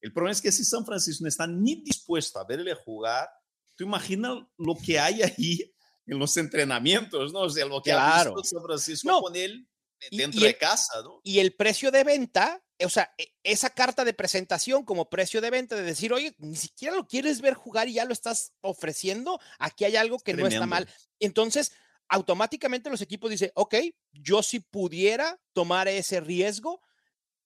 [0.00, 3.28] El problema es que si San Francisco no está ni dispuesto a verle jugar,
[3.76, 5.72] tú imaginas lo que hay ahí
[6.06, 7.40] en los entrenamientos, ¿no?
[7.42, 8.34] O sea, lo que ha Claro.
[8.34, 9.20] visto San Francisco No.
[9.20, 9.66] con él
[10.10, 11.20] dentro y de casa, ¿no?
[11.24, 15.50] Y el precio de venta, o sea, e- esa carta de presentación como precio de
[15.50, 19.40] venta, de decir, oye, ni siquiera lo quieres ver jugar y ya lo estás ofreciendo,
[19.58, 20.66] aquí hay algo que no está Tremendo.
[20.66, 20.88] mal.
[21.18, 21.72] Entonces,
[22.08, 23.74] automáticamente los equipos dicen, ok,
[24.12, 26.82] yo si pudiera tomar ese riesgo,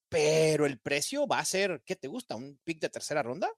[0.09, 2.36] pero el precio va a ser, ¿qué te gusta?
[2.36, 3.50] ¿Un pick de tercera ronda?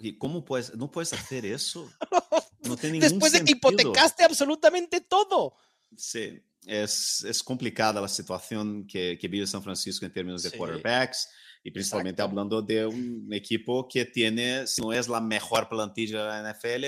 [0.00, 1.90] ¿Y cómo puedes, no puedes hacer eso?
[2.60, 5.54] No tiene Después de que hipotecaste absolutamente todo.
[5.96, 10.56] Sí, es, es complicada la situación que, que vive San Francisco en términos de Sí.
[10.58, 11.28] quarterbacks
[11.62, 12.30] y principalmente Exacto.
[12.30, 16.84] hablando de un equipo que tiene, si no es la mejor plantilla de la NFL,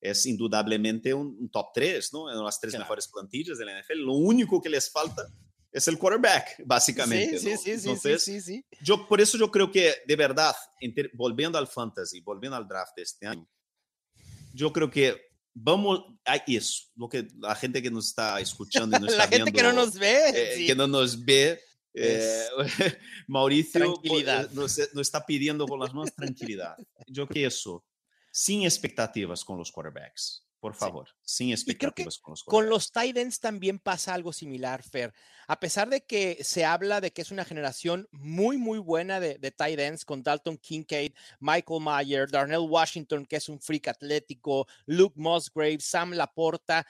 [0.00, 2.30] es indudablemente un, un top 3, ¿no?
[2.30, 2.84] En las tres Claro.
[2.84, 3.98] mejores plantillas de la NFL.
[4.04, 5.26] Lo único que les falta
[5.72, 7.38] es el quarterback, básicamente.
[7.38, 7.56] sí, ¿no?
[7.56, 8.64] sí, sí, Entonces, sí, sí, sí.
[8.82, 10.54] yo por eso yo creo que de verdad,
[11.14, 13.48] volviendo al fantasy, volviendo al draft de este año,
[14.54, 15.20] yo creo que
[15.58, 19.36] vamos a eso, lo que la gente que nos está escuchando y nos La está
[19.36, 20.28] gente que no nos ve.
[20.28, 20.66] eh, sí.
[20.66, 21.58] que no nos ve,
[21.94, 22.44] eh,
[23.26, 26.76] Mauricio eh, nos, nos está pidiendo con las manos tranquilidad.
[27.06, 27.84] Yo que eso,
[28.30, 32.90] sin expectativas con los quarterbacks, por favor, sin creo que expectativas con los Con los
[32.90, 35.12] tight ends también pasa algo similar, Fer.
[35.46, 39.38] A pesar de que se habla de que es una generación muy, muy buena de,
[39.38, 44.66] de tight ends con Dalton Kincaid, Michael Mayer, Darnell Washington, que es un freak atlético,
[44.86, 46.86] Luke Musgrave, Sam Laporta.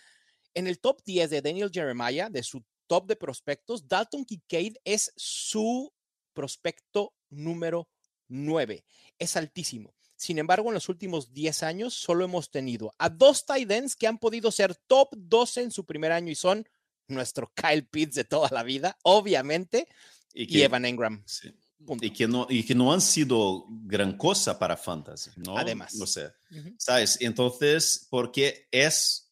[0.54, 5.12] En el top 10 de Daniel Jeremiah, de su top de prospectos, Dalton Kincaid es
[5.16, 5.92] su
[6.32, 7.88] prospecto número
[8.28, 8.84] 9.
[9.18, 9.94] Es altísimo.
[10.16, 14.06] Sin embargo, en los últimos 10 años solo hemos tenido a dos tight ends que
[14.06, 16.66] han podido ser top 12 en su primer año y son
[17.08, 19.88] nuestro Kyle Pitts de toda la vida, obviamente,
[20.32, 21.22] y, que, y Evan Engram.
[21.26, 21.52] Sí.
[22.00, 25.58] Y que, no, y que no han sido gran cosa para fantasy, ¿no?
[25.58, 25.94] Además.
[25.94, 26.74] No sé, uh -huh.
[26.78, 27.18] ¿sabes?
[27.20, 29.30] Entonces, porque es,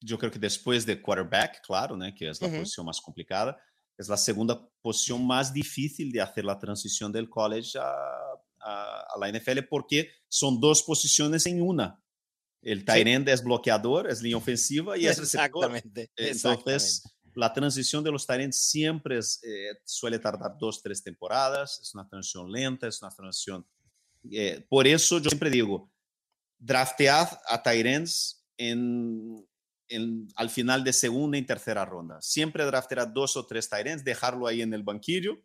[0.00, 2.14] yo creo que después de quarterback, claro, ¿no?
[2.14, 2.58] que es la uh -huh.
[2.60, 3.58] posición más complicada,
[3.96, 8.33] es la segunda posición más difícil de hacer la transición del college a,
[8.64, 12.00] a, a la NFL porque son dos posiciones en una.
[12.64, 13.32] El tight end sí.
[13.32, 15.64] es bloqueador, es línea ofensiva y es receptor.
[15.64, 16.10] Exactamente.
[16.16, 17.38] Entonces, exactamente.
[17.38, 21.78] la transición de los tight ends siempre es, eh, suele tardar dos, tres temporadas.
[21.82, 23.66] Es una transición lenta, es una transición.
[24.30, 25.92] Eh, por eso yo siempre digo:
[26.58, 29.46] draftead a tight ends en,
[29.88, 32.20] en, al final de segunda y tercera ronda.
[32.22, 35.38] Siempre draftear dos o tres tight ends, dejarlo ahí en el banquillo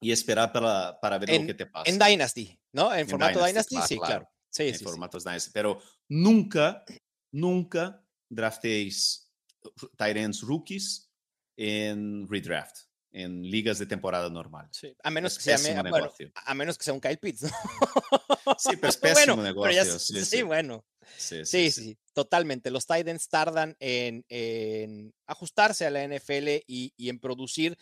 [0.00, 1.90] y esperar para, para ver en, lo que te pasa.
[1.90, 2.92] En Dynasty, ¿no?
[2.92, 4.30] En, en formato Dynasty, Dynasty claro, sí, claro.
[4.50, 5.28] Sí, en sí, formatos sí.
[5.28, 5.50] Dynasty.
[5.52, 6.84] Pero nunca,
[7.32, 9.30] nunca drafteéis
[9.96, 11.10] tight ends rookies
[11.56, 12.76] en redraft,
[13.12, 14.68] en ligas de temporada normal.
[14.72, 17.50] Sí, a menos es que sea bueno, a menos que sea un Kyle Pitts, ¿no?
[18.58, 19.72] Sí, pero es pésimo bueno, negocio.
[19.72, 20.84] Ya, sí, sí, bueno.
[21.18, 22.70] Sí, sí, sí, totalmente.
[22.70, 27.76] Los tight ends tardan en, en, ajustarse a la NFL y, y en producir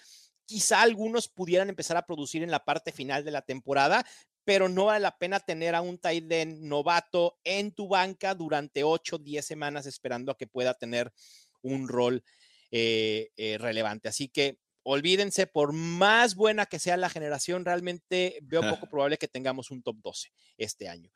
[0.49, 4.05] quizá algunos pudieran empezar a producir en la parte final de la temporada,
[4.45, 8.83] pero no vale la pena tener a un tight end novato en tu banca durante
[8.83, 11.13] 8, 10 semanas esperando a que pueda tener
[11.61, 12.25] un rol
[12.71, 14.09] eh, eh, relevante.
[14.09, 19.29] Así que olvídense, por más buena que sea la generación, realmente veo poco probable que
[19.29, 21.11] tengamos un top 12 este año.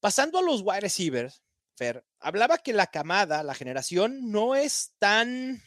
[0.00, 1.42] Pasando a los wide receivers,
[1.76, 5.62] Fer, hablaba que la camada, la generación, no es tan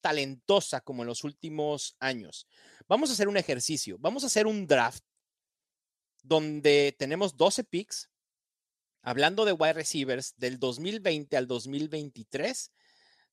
[0.00, 2.46] talentosa como en los últimos años.
[2.88, 5.04] Vamos a hacer un ejercicio, vamos a hacer un draft
[6.22, 8.10] donde tenemos 12 picks,
[9.02, 12.72] hablando de wide receivers del 2020 al 2023,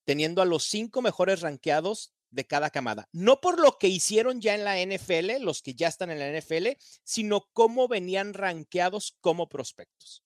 [0.06, 3.08] teniendo a los cinco mejores rankeados de cada camada.
[3.12, 6.40] No por lo que hicieron ya en la NFL, los que ya están en la
[6.40, 10.24] NFL, sino cómo venían rankeados como prospectos.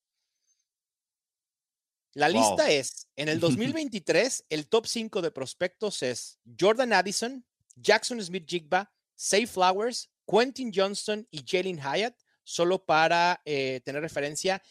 [2.14, 2.38] La wow.
[2.38, 7.46] lista es, en el 2023, el top 5 de prospectos es Jordan Addison,
[7.76, 14.62] Jackson Smith Jigba, Say Flowers, Quentin Johnston y Jalen Hyatt, solo para eh, tener referencia,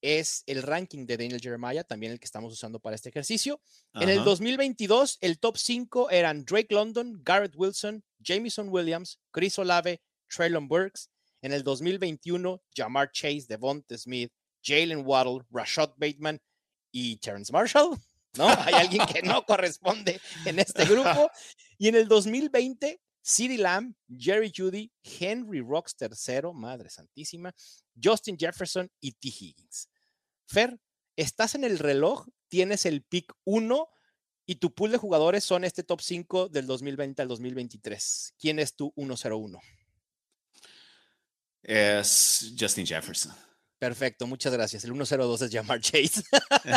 [0.00, 3.60] es el ranking de Daniel Jeremiah, también el que estamos usando para este ejercicio.
[3.92, 4.04] Ajá.
[4.04, 10.00] En el 2022, el top 5 eran Drake London, Garrett Wilson, Jamison Williams, Chris Olave,
[10.28, 11.10] Traylon Burks.
[11.42, 14.32] En el 2021, Jamar Chase, Devonta Smith,
[14.62, 16.40] Jalen Waddle, Rashad Bateman
[16.96, 17.90] y Terrence Marshall.
[18.38, 18.48] ¿No?
[18.48, 21.30] Hay alguien que no corresponde en este grupo.
[21.76, 27.54] Y en el 2020, CeeDee Lamb, Jerry Judy, Henry Rocks III, Madre Santísima,
[28.02, 29.28] Justin Jefferson y T.
[29.28, 29.90] Higgins.
[30.46, 30.78] Fer,
[31.16, 33.88] estás en el reloj, tienes el pick 1
[34.46, 38.34] y tu pool de jugadores son este top 5 del 2020 al 2023.
[38.38, 39.60] ¿Quién es tu 101?
[41.62, 43.34] Es Justin Jefferson.
[43.78, 44.84] Perfecto, muchas gracias.
[44.84, 46.22] El 102 es Jamar Chase.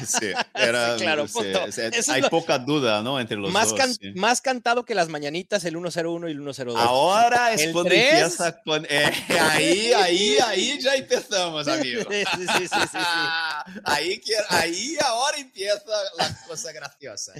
[0.06, 1.39] Sí, era, sí claro, sí,
[1.72, 3.20] sí, hay lo, poca duda, ¿no?
[3.20, 3.78] Entre los más dos.
[3.78, 3.95] Can.
[4.16, 6.76] Más cantado que las mañanitas, el 101 y el 102.
[6.78, 8.14] Ahora es el cuando 3...
[8.14, 8.86] empieza con.
[8.89, 12.04] Eh, ahí, ahí, ahí ya empezamos, amigo.
[12.10, 12.97] Sí, sí, sí,
[13.84, 17.34] ahí, ahí ahora empieza la cosa graciosa.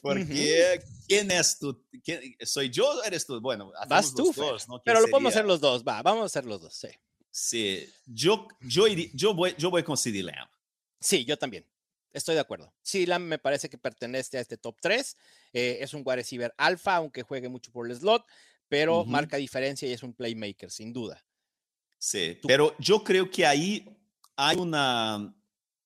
[0.00, 1.04] Porque, uh -huh.
[1.06, 1.84] ¿quién es tú?
[2.04, 3.40] ¿Quién, ¿Soy yo o eres tú?
[3.40, 4.80] Bueno, vas tú, dos, ¿no?
[4.84, 6.88] Pero lo podemos hacer los dos, va, vamos a hacer los dos, sí.
[7.40, 10.50] Sí, yo, yo, yo, voy, yo voy con CD Lamb.
[11.00, 11.64] Sí, yo también.
[12.12, 12.74] Estoy de acuerdo.
[12.82, 15.16] CD Lamb me parece que pertenece a este top 3.
[15.52, 18.26] Eh, es un wide receiver alfa, aunque juegue mucho por el slot,
[18.68, 19.06] pero uh -huh.
[19.06, 21.24] marca diferencia y es un playmaker, sin duda.
[21.96, 22.48] Sí, Tú...
[22.48, 23.96] pero yo creo que ahí
[24.34, 25.32] hay una.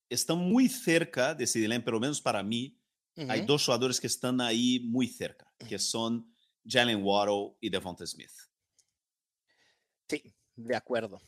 [0.09, 2.79] Están muy cerca de CD Lamb, pero menos para mí.
[3.15, 3.31] Uh -huh.
[3.31, 6.35] Hay dos jugadores que están ahí muy cerca, que son
[6.67, 8.33] Jalen Waddle y Devonta Smith.
[10.09, 11.21] Sí, de acuerdo.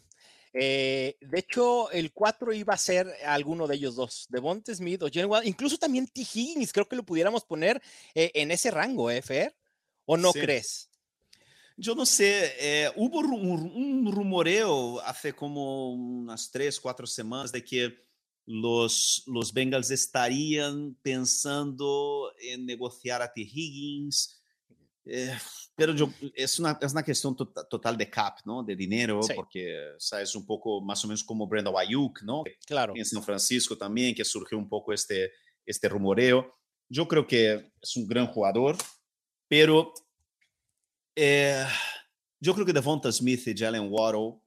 [0.56, 5.08] Eh, de hecho, el 4 iba a ser alguno de ellos dos, Devonta Smith o
[5.12, 6.20] Jalen Waddle, incluso también T.
[6.20, 7.82] Higgins, creo que lo pudiéramos poner
[8.14, 9.56] eh, en ese rango, ¿eh, Fer?
[10.06, 10.40] ¿O no sí.
[10.40, 10.88] crees?
[11.76, 17.64] Yo no sé, eh, hubo un, un, rumoreo hace como unas tres, cuatro semanas de
[17.64, 18.04] que
[18.46, 23.40] los, los Bengals estarían pensando en negociar a T.
[23.40, 24.43] Higgins.
[25.06, 25.36] Eh,
[25.76, 28.62] pero yo, es, una, es una cuestión to total de cap, ¿no?
[28.62, 29.32] De dinero, sí.
[29.34, 32.44] porque sabes un poco más o menos como Brenda Ayuk, ¿no?
[32.66, 32.94] Claro.
[32.96, 35.32] En San Francisco también, que surgió un poco este,
[35.66, 36.54] este rumoreo.
[36.88, 38.76] Yo creo que es un gran jugador,
[39.48, 39.92] pero
[41.16, 41.66] eh,
[42.40, 44.40] yo creo que Devonta Smith y Jalen Waddle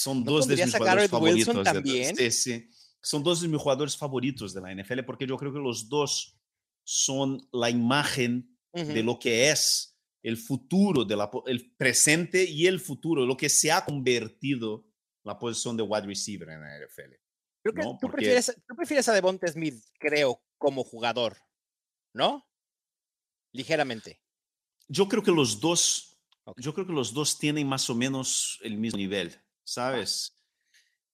[0.00, 1.62] Son dos de mis jugadores favoritos.
[1.62, 2.14] también?
[2.14, 2.70] De, sí, sí.
[3.02, 6.39] Son dos de mis jugadores favoritos de la NFL porque yo creo que los dos
[6.84, 9.90] son la imagen de lo que es
[10.22, 14.86] el futuro, de la, el presente y el futuro, lo que se ha convertido
[15.24, 17.14] la posición de wide receiver en la NFL.
[17.62, 21.36] Creo que tú, prefieres, tú prefieres a Devonta Smith, creo, como jugador,
[22.14, 22.48] ¿no?
[23.52, 24.22] Ligeramente.
[24.88, 26.18] Yo creo que los dos,
[26.56, 30.36] yo creo que los dos tienen más o menos el mismo nivel, ¿sabes?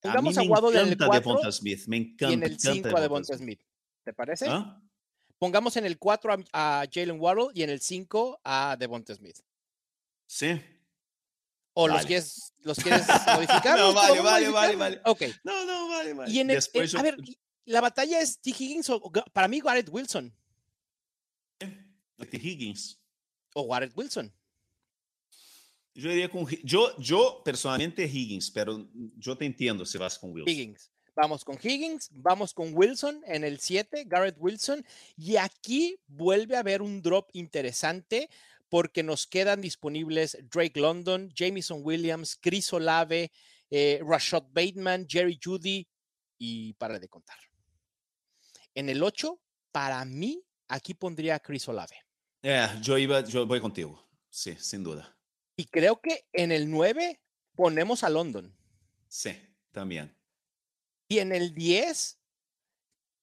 [0.03, 2.31] a mí me encanta Devonta Smith, me encanta.
[2.31, 3.61] Y en el 5 a Devonta Smith.
[4.05, 4.47] ¿Te parece?
[4.49, 4.81] ¿Ah?
[5.39, 9.39] Pongamos en el 4 a, Jalen Waddle y en el 5 a Devonta Smith.
[10.27, 10.61] Sí.
[11.75, 13.79] ¿O los quieres, los quieres modificar?
[13.79, 15.01] no, vale, vale, vale, vale.
[15.05, 15.23] Ok.
[15.45, 16.33] No, no, vale, vale.
[16.33, 16.59] Y en el,
[16.97, 17.17] A ver,
[17.67, 18.51] la batalla es T.
[18.51, 20.35] Higgins o para mí Garrett Wilson.
[21.59, 22.37] T.
[22.37, 22.99] Higgins.
[23.55, 24.33] O Garrett Wilson.
[25.95, 30.53] Yo diría con yo, yo personalmente Higgins, pero yo te entiendo si vas con Wilson.
[30.53, 30.91] Higgins.
[31.17, 34.85] Vamos con Higgins, vamos con Wilson en el 7, Garrett Wilson.
[35.17, 38.29] Y aquí vuelve a haber un drop interesante
[38.69, 43.33] porque nos quedan disponibles Drake London, Jamison Williams, Chris Olave,
[43.71, 45.89] eh, Rashad Bateman, Jerry Judy
[46.37, 47.39] y para de contar.
[48.75, 49.41] En el 8,
[49.73, 51.97] para mí, aquí pondría a Chris Olave.
[52.83, 55.17] yo iba, yo voy contigo, sí, sin duda.
[55.57, 57.23] Y creo que en el 9
[57.55, 58.55] ponemos a London.
[59.09, 59.31] Sí,
[59.73, 60.16] también.
[61.09, 62.19] Y en el 10,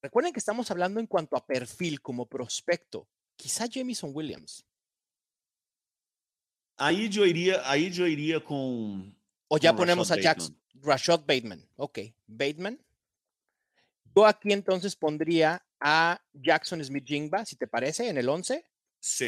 [0.01, 4.65] recuerden que estamos hablando en cuanto a perfil como prospecto, quizá Jamison Williams.
[6.77, 9.15] Ahí yo iría, ahí yo iría con.
[9.47, 11.67] O ya ponemos a Jackson, Rashad Bateman.
[11.75, 12.79] Ok, Bateman.
[14.15, 18.65] Yo aquí entonces pondría a Jackson Smith Jingba, si te parece, en el 11.
[18.99, 19.27] Sí.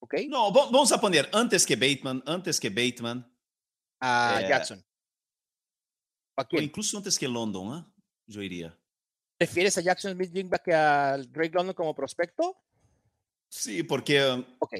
[0.00, 0.14] Ok.
[0.28, 3.28] No, vamos a poner antes que Bateman, antes que Bateman.
[4.00, 4.84] A eh, Jackson.
[6.52, 8.02] Incluso antes que London, ¿eh?
[8.26, 8.76] yo iría.
[9.38, 12.56] ¿Prefieres a Jackson Smith Jingba que a Drake London como prospecto?
[13.48, 14.20] Sí, porque
[14.60, 14.74] Ok.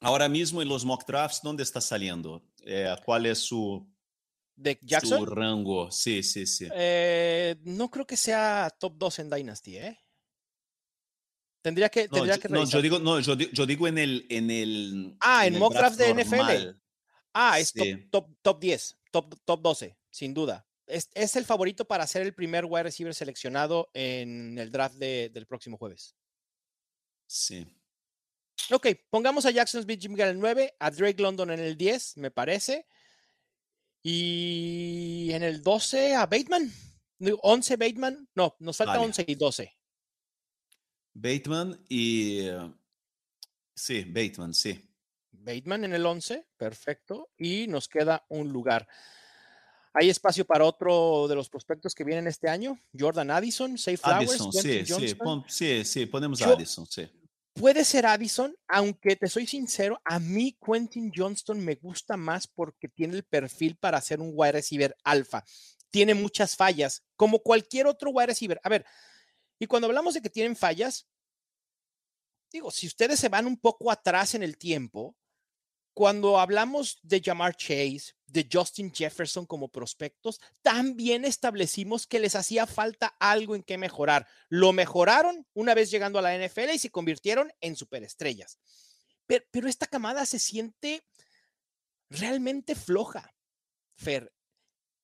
[0.00, 2.42] ahora mismo en los mock drafts, ¿dónde está saliendo?
[2.62, 3.90] Eh, ¿Cuál es su,
[4.54, 5.18] ¿De Jackson?
[5.18, 5.90] su rango?
[5.90, 6.68] Sí, sí, sí.
[6.72, 9.98] Eh, no creo que sea top 2 en Dynasty, ¿eh?
[11.62, 14.50] Tendría que, tendría no, que no, yo digo, no, yo, yo, digo en el, en
[14.52, 15.16] el.
[15.18, 16.78] Ah, en, mock draft de NFL.
[17.32, 18.06] Ah, es sí.
[18.10, 22.34] top, top, top 10, top, top 12, sin duda es, el favorito para ser el
[22.34, 26.16] primer wide receiver seleccionado en el draft del próximo jueves.
[27.26, 27.66] Sí.
[28.70, 32.16] Ok, pongamos a Jackson Smith Jimmy en el 9, a Drake London en el 10,
[32.18, 32.86] me parece.
[34.02, 36.72] Y en el 12 a Bateman.
[37.18, 38.28] 11 Bateman.
[38.34, 39.76] No, nos falta 11 y 12.
[41.14, 42.40] Bateman y...
[42.40, 42.72] Eh,
[43.74, 44.80] sí, Bateman, sí.
[45.32, 47.30] Bateman en el 11, perfecto.
[47.36, 48.86] Y nos queda un lugar.
[49.98, 54.30] Hay espacio para otro de los prospectos que vienen este año, Jordan Addison, Safe Flowers.
[54.30, 55.16] Addison, sí, sí,
[55.48, 57.08] sí, sí, ponemos a Addison, sí.
[57.54, 62.88] Puede ser Addison, aunque te soy sincero, a mí Quentin Johnston me gusta más porque
[62.88, 65.42] tiene el perfil para ser un wide receiver alfa.
[65.88, 68.60] Tiene muchas fallas, como cualquier otro wide receiver.
[68.62, 68.84] A ver,
[69.58, 71.08] y cuando hablamos de que tienen fallas,
[72.52, 75.16] digo, si ustedes se van un poco atrás en el tiempo,
[75.96, 82.66] cuando hablamos de Jamar Chase, de Justin Jefferson como prospectos, también establecimos que les hacía
[82.66, 84.26] falta algo en que mejorar.
[84.50, 88.58] Lo mejoraron una vez llegando a la NFL y se convirtieron en superestrellas.
[89.26, 91.02] Pero, pero esta camada se siente
[92.10, 93.34] realmente floja,
[93.94, 94.34] Fer.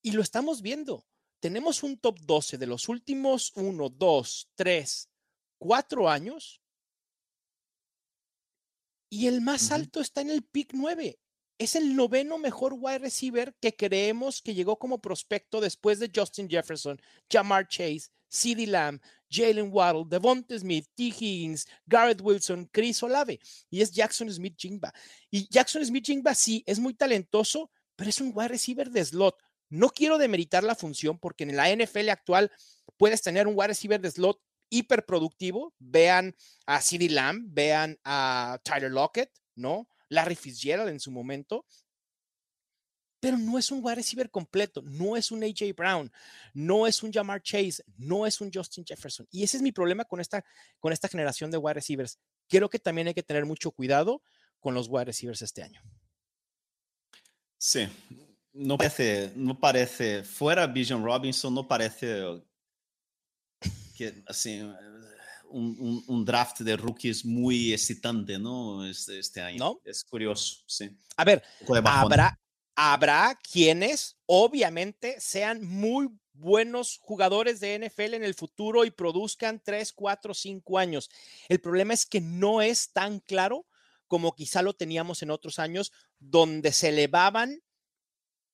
[0.02, 1.06] Y lo estamos viendo.
[1.40, 5.08] Tenemos un top 12 de los últimos 1, 2, 3,
[5.56, 6.61] 4 años
[9.12, 11.18] y el más alto está en el pick 9.
[11.58, 16.48] Es el noveno mejor wide receiver que creemos que llegó como prospecto después de Justin
[16.48, 16.98] Jefferson,
[17.30, 21.02] Jamar Chase, CeeDee Lamb, Jalen Waddle, Devonta Smith, T.
[21.08, 23.38] Higgins, Garrett Wilson, Chris Olave.
[23.68, 24.94] Y es Jackson Smith Jingba.
[25.30, 29.36] Y Jackson Smith Jingba sí, es muy talentoso, pero es un wide receiver de slot.
[29.68, 32.50] No quiero demeritar la función porque en la NFL actual
[32.96, 34.40] puedes tener un wide receiver de slot
[34.72, 35.74] hiperproductivo.
[35.78, 36.34] Vean
[36.66, 39.88] a CeeDee Lamb, vean a Tyler Lockett, ¿no?
[40.08, 41.66] Larry Fitzgerald en su momento.
[43.20, 46.10] Pero no es un wide receiver completo, no es un AJ Brown,
[46.54, 49.28] no es un Jamar Chase, no es un Justin Jefferson.
[49.30, 50.44] Y ese es mi problema con esta,
[50.80, 52.18] con esta generación de wide receivers.
[52.48, 54.22] Creo que también hay que tener mucho cuidado
[54.58, 55.80] con los wide receivers este año.
[57.58, 57.86] Sí,
[58.52, 62.42] no parece, no parece, fuera Bijan Robinson, no parece
[64.02, 64.74] que assim
[65.52, 68.84] un, un, draft de rookies muy excitante, ¿no?
[68.86, 69.58] Este, este año.
[69.58, 69.80] ¿No?
[69.84, 70.90] Es curioso, sí.
[71.16, 71.42] A ver,
[71.84, 72.38] habrá,
[72.74, 79.92] habrá quienes obviamente sean muy buenos jugadores de NFL en el futuro y produzcan 3,
[79.92, 81.10] 4, 5 años.
[81.48, 83.66] El problema es que no es tan claro
[84.08, 87.62] como quizá lo teníamos en otros años, donde se elevaban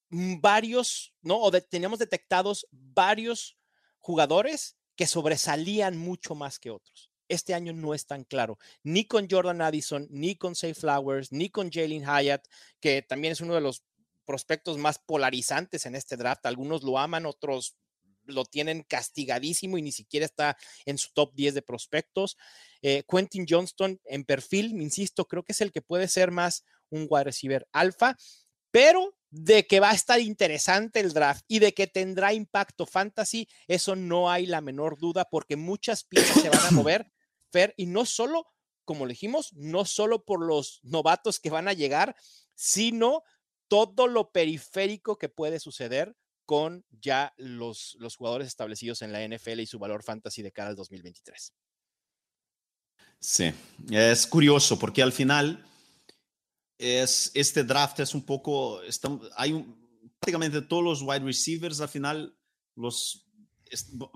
[0.08, 1.40] varios, ¿no?
[1.40, 3.58] O teníamos detectados varios
[3.98, 7.08] jugadores que sobresalían mucho más que otros.
[7.28, 11.50] Este año no es tan claro, ni con Jordan Addison, ni con Say Flowers, ni
[11.50, 12.44] con Jalen Hyatt,
[12.80, 13.84] que también es uno de los
[14.24, 16.44] prospectos más polarizantes en este draft.
[16.46, 17.76] Algunos lo aman, otros
[18.24, 22.36] lo tienen castigadísimo y ni siquiera está en su top 10 de prospectos.
[22.82, 27.06] Eh, Quentin Johnston en perfil, insisto, creo que es el que puede ser más un
[27.08, 28.16] wide receiver alfa,
[28.72, 33.48] pero de que va a estar interesante el draft y de que tendrá impacto fantasy,
[33.66, 37.12] eso no hay la menor duda porque muchas piezas se van a mover,
[37.50, 38.46] Fer, y no solo,
[38.84, 42.16] como dijimos, no solo por los novatos que van a llegar,
[42.54, 43.22] sino
[43.68, 46.16] todo lo periférico que puede suceder
[46.46, 50.70] con ya los, los jugadores establecidos en la NFL y su valor fantasy de cara
[50.70, 51.52] al 2023.
[53.20, 53.52] Sí,
[53.90, 55.66] es curioso porque al final
[56.78, 58.80] es, este draft es un poco,
[59.36, 59.76] hay un,
[60.18, 62.34] prácticamente todos los wide receivers al final
[62.74, 63.26] los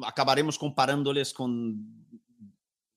[0.05, 2.09] acabaremos comparándoles con,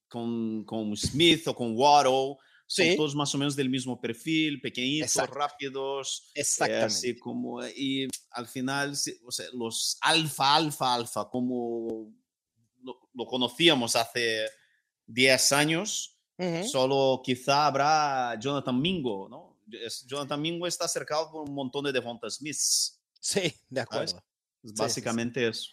[0.08, 2.36] con, con Smith o con Waddle
[2.66, 6.30] son todos más o menos del mismo perfil, pequeñitos, rápidos.
[6.34, 6.86] Eh, Exactamente.
[6.86, 8.92] así como, y al final,
[9.24, 12.12] o sea, los alfa, alfa, alfa, como
[12.82, 14.46] lo, conocíamos hace
[15.06, 16.18] 10 años,
[16.70, 19.55] solo quizá habrá Jonathan Mingo, ¿no?
[20.06, 23.00] Jonathan Mingo está cercado por un montón de Devonta Smiths.
[23.20, 24.22] Sí, de acuerdo.
[24.62, 25.70] básicamente eso.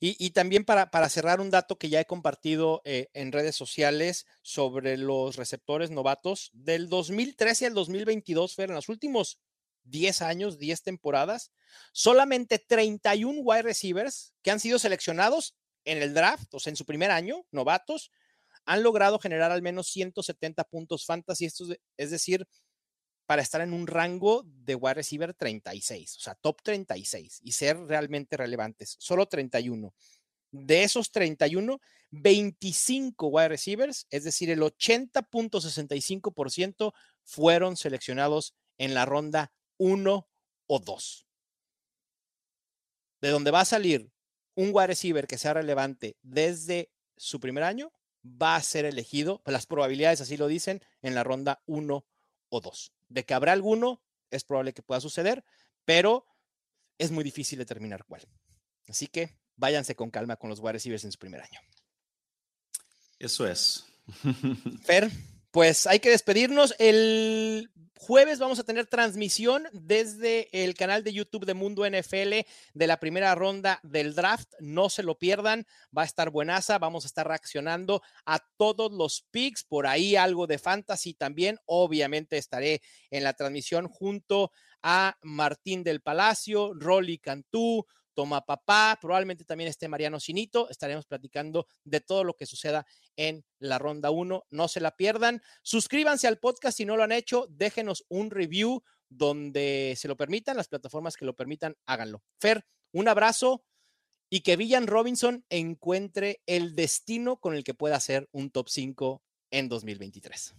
[0.00, 4.26] Y, también para, para, cerrar un dato que ya he compartido eh, en redes sociales
[4.42, 9.40] sobre los receptores novatos del 2013 al 2022, Fer, en los últimos
[9.82, 11.50] 10 años, 10 temporadas,
[11.92, 16.84] solamente 31 wide receivers que han sido seleccionados en el draft, o sea, en su
[16.84, 18.12] primer año, novatos,
[18.66, 21.64] han logrado generar al menos 170 puntos fantasy, esto
[21.96, 22.46] es decir,
[23.28, 27.78] para estar en un rango de wide receiver 36, o sea, top 36 y ser
[27.78, 28.96] realmente relevantes.
[28.98, 29.92] Solo 31.
[30.50, 31.78] De esos 31,
[32.10, 40.26] 25 wide receivers, es decir, el 80.65% fueron seleccionados en la ronda 1
[40.66, 41.26] o 2.
[43.20, 44.10] De donde va a salir
[44.54, 47.92] un wide receiver que sea relevante desde su primer año,
[48.24, 52.06] va a ser elegido, las probabilidades así lo dicen, en la ronda 1
[52.48, 52.92] o 2.
[53.08, 55.44] De que habrá alguno, es probable que pueda suceder,
[55.84, 56.26] pero
[56.98, 58.22] es muy difícil determinar cuál.
[58.88, 61.60] Así que váyanse con calma con los wide receivers en su primer año.
[63.18, 63.84] Eso es.
[64.84, 65.10] Fer,
[65.50, 66.74] pues hay que despedirnos.
[66.78, 72.86] El jueves vamos a tener transmisión desde el canal de YouTube de Mundo NFL de
[72.86, 74.52] la primera ronda del draft.
[74.60, 76.78] No se lo pierdan, va a estar buenaza.
[76.78, 81.58] Vamos a estar reaccionando a todos los picks, por ahí algo de fantasy también.
[81.66, 87.84] Obviamente estaré en la transmisión junto a Martín del Palacio, Rolly Cantú,
[88.18, 90.68] Toma Papá, probablemente también esté Mariano Sinito.
[90.70, 94.46] Estaremos platicando de todo lo que suceda en la ronda 1.
[94.50, 95.40] No se la pierdan.
[95.62, 97.46] Suscríbanse al podcast si no lo han hecho.
[97.48, 102.24] Déjenos un review donde se lo permitan, las plataformas que lo permitan, háganlo.
[102.40, 103.62] Fer, un abrazo
[104.28, 109.22] y que Villan Robinson encuentre el destino con el que pueda hacer un top 5
[109.52, 110.56] en 2023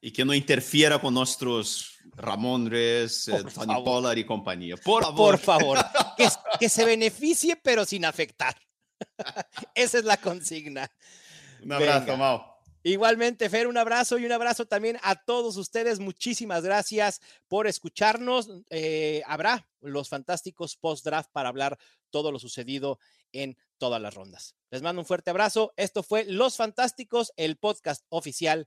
[0.00, 3.44] y que no interfiera con nuestros Ramondres, eh,
[3.84, 4.76] Pollard y compañía.
[4.76, 5.16] Por favor.
[5.16, 5.78] Por favor.
[6.58, 8.56] que, se beneficie, pero sin afectar.
[9.74, 10.90] Esa es la consigna.
[11.62, 12.50] Un abrazo, Mau.
[12.82, 16.00] Igualmente, Fer, un abrazo y un abrazo también a todos ustedes.
[16.00, 18.48] Muchísimas gracias por escucharnos.
[18.70, 21.78] Eh, habrá los fantásticos post-draft para hablar
[22.08, 22.98] todo lo sucedido
[23.32, 24.56] en todas las rondas.
[24.70, 25.74] Les mando un fuerte abrazo.
[25.76, 28.66] Esto fue Los Fantásticos, el podcast oficial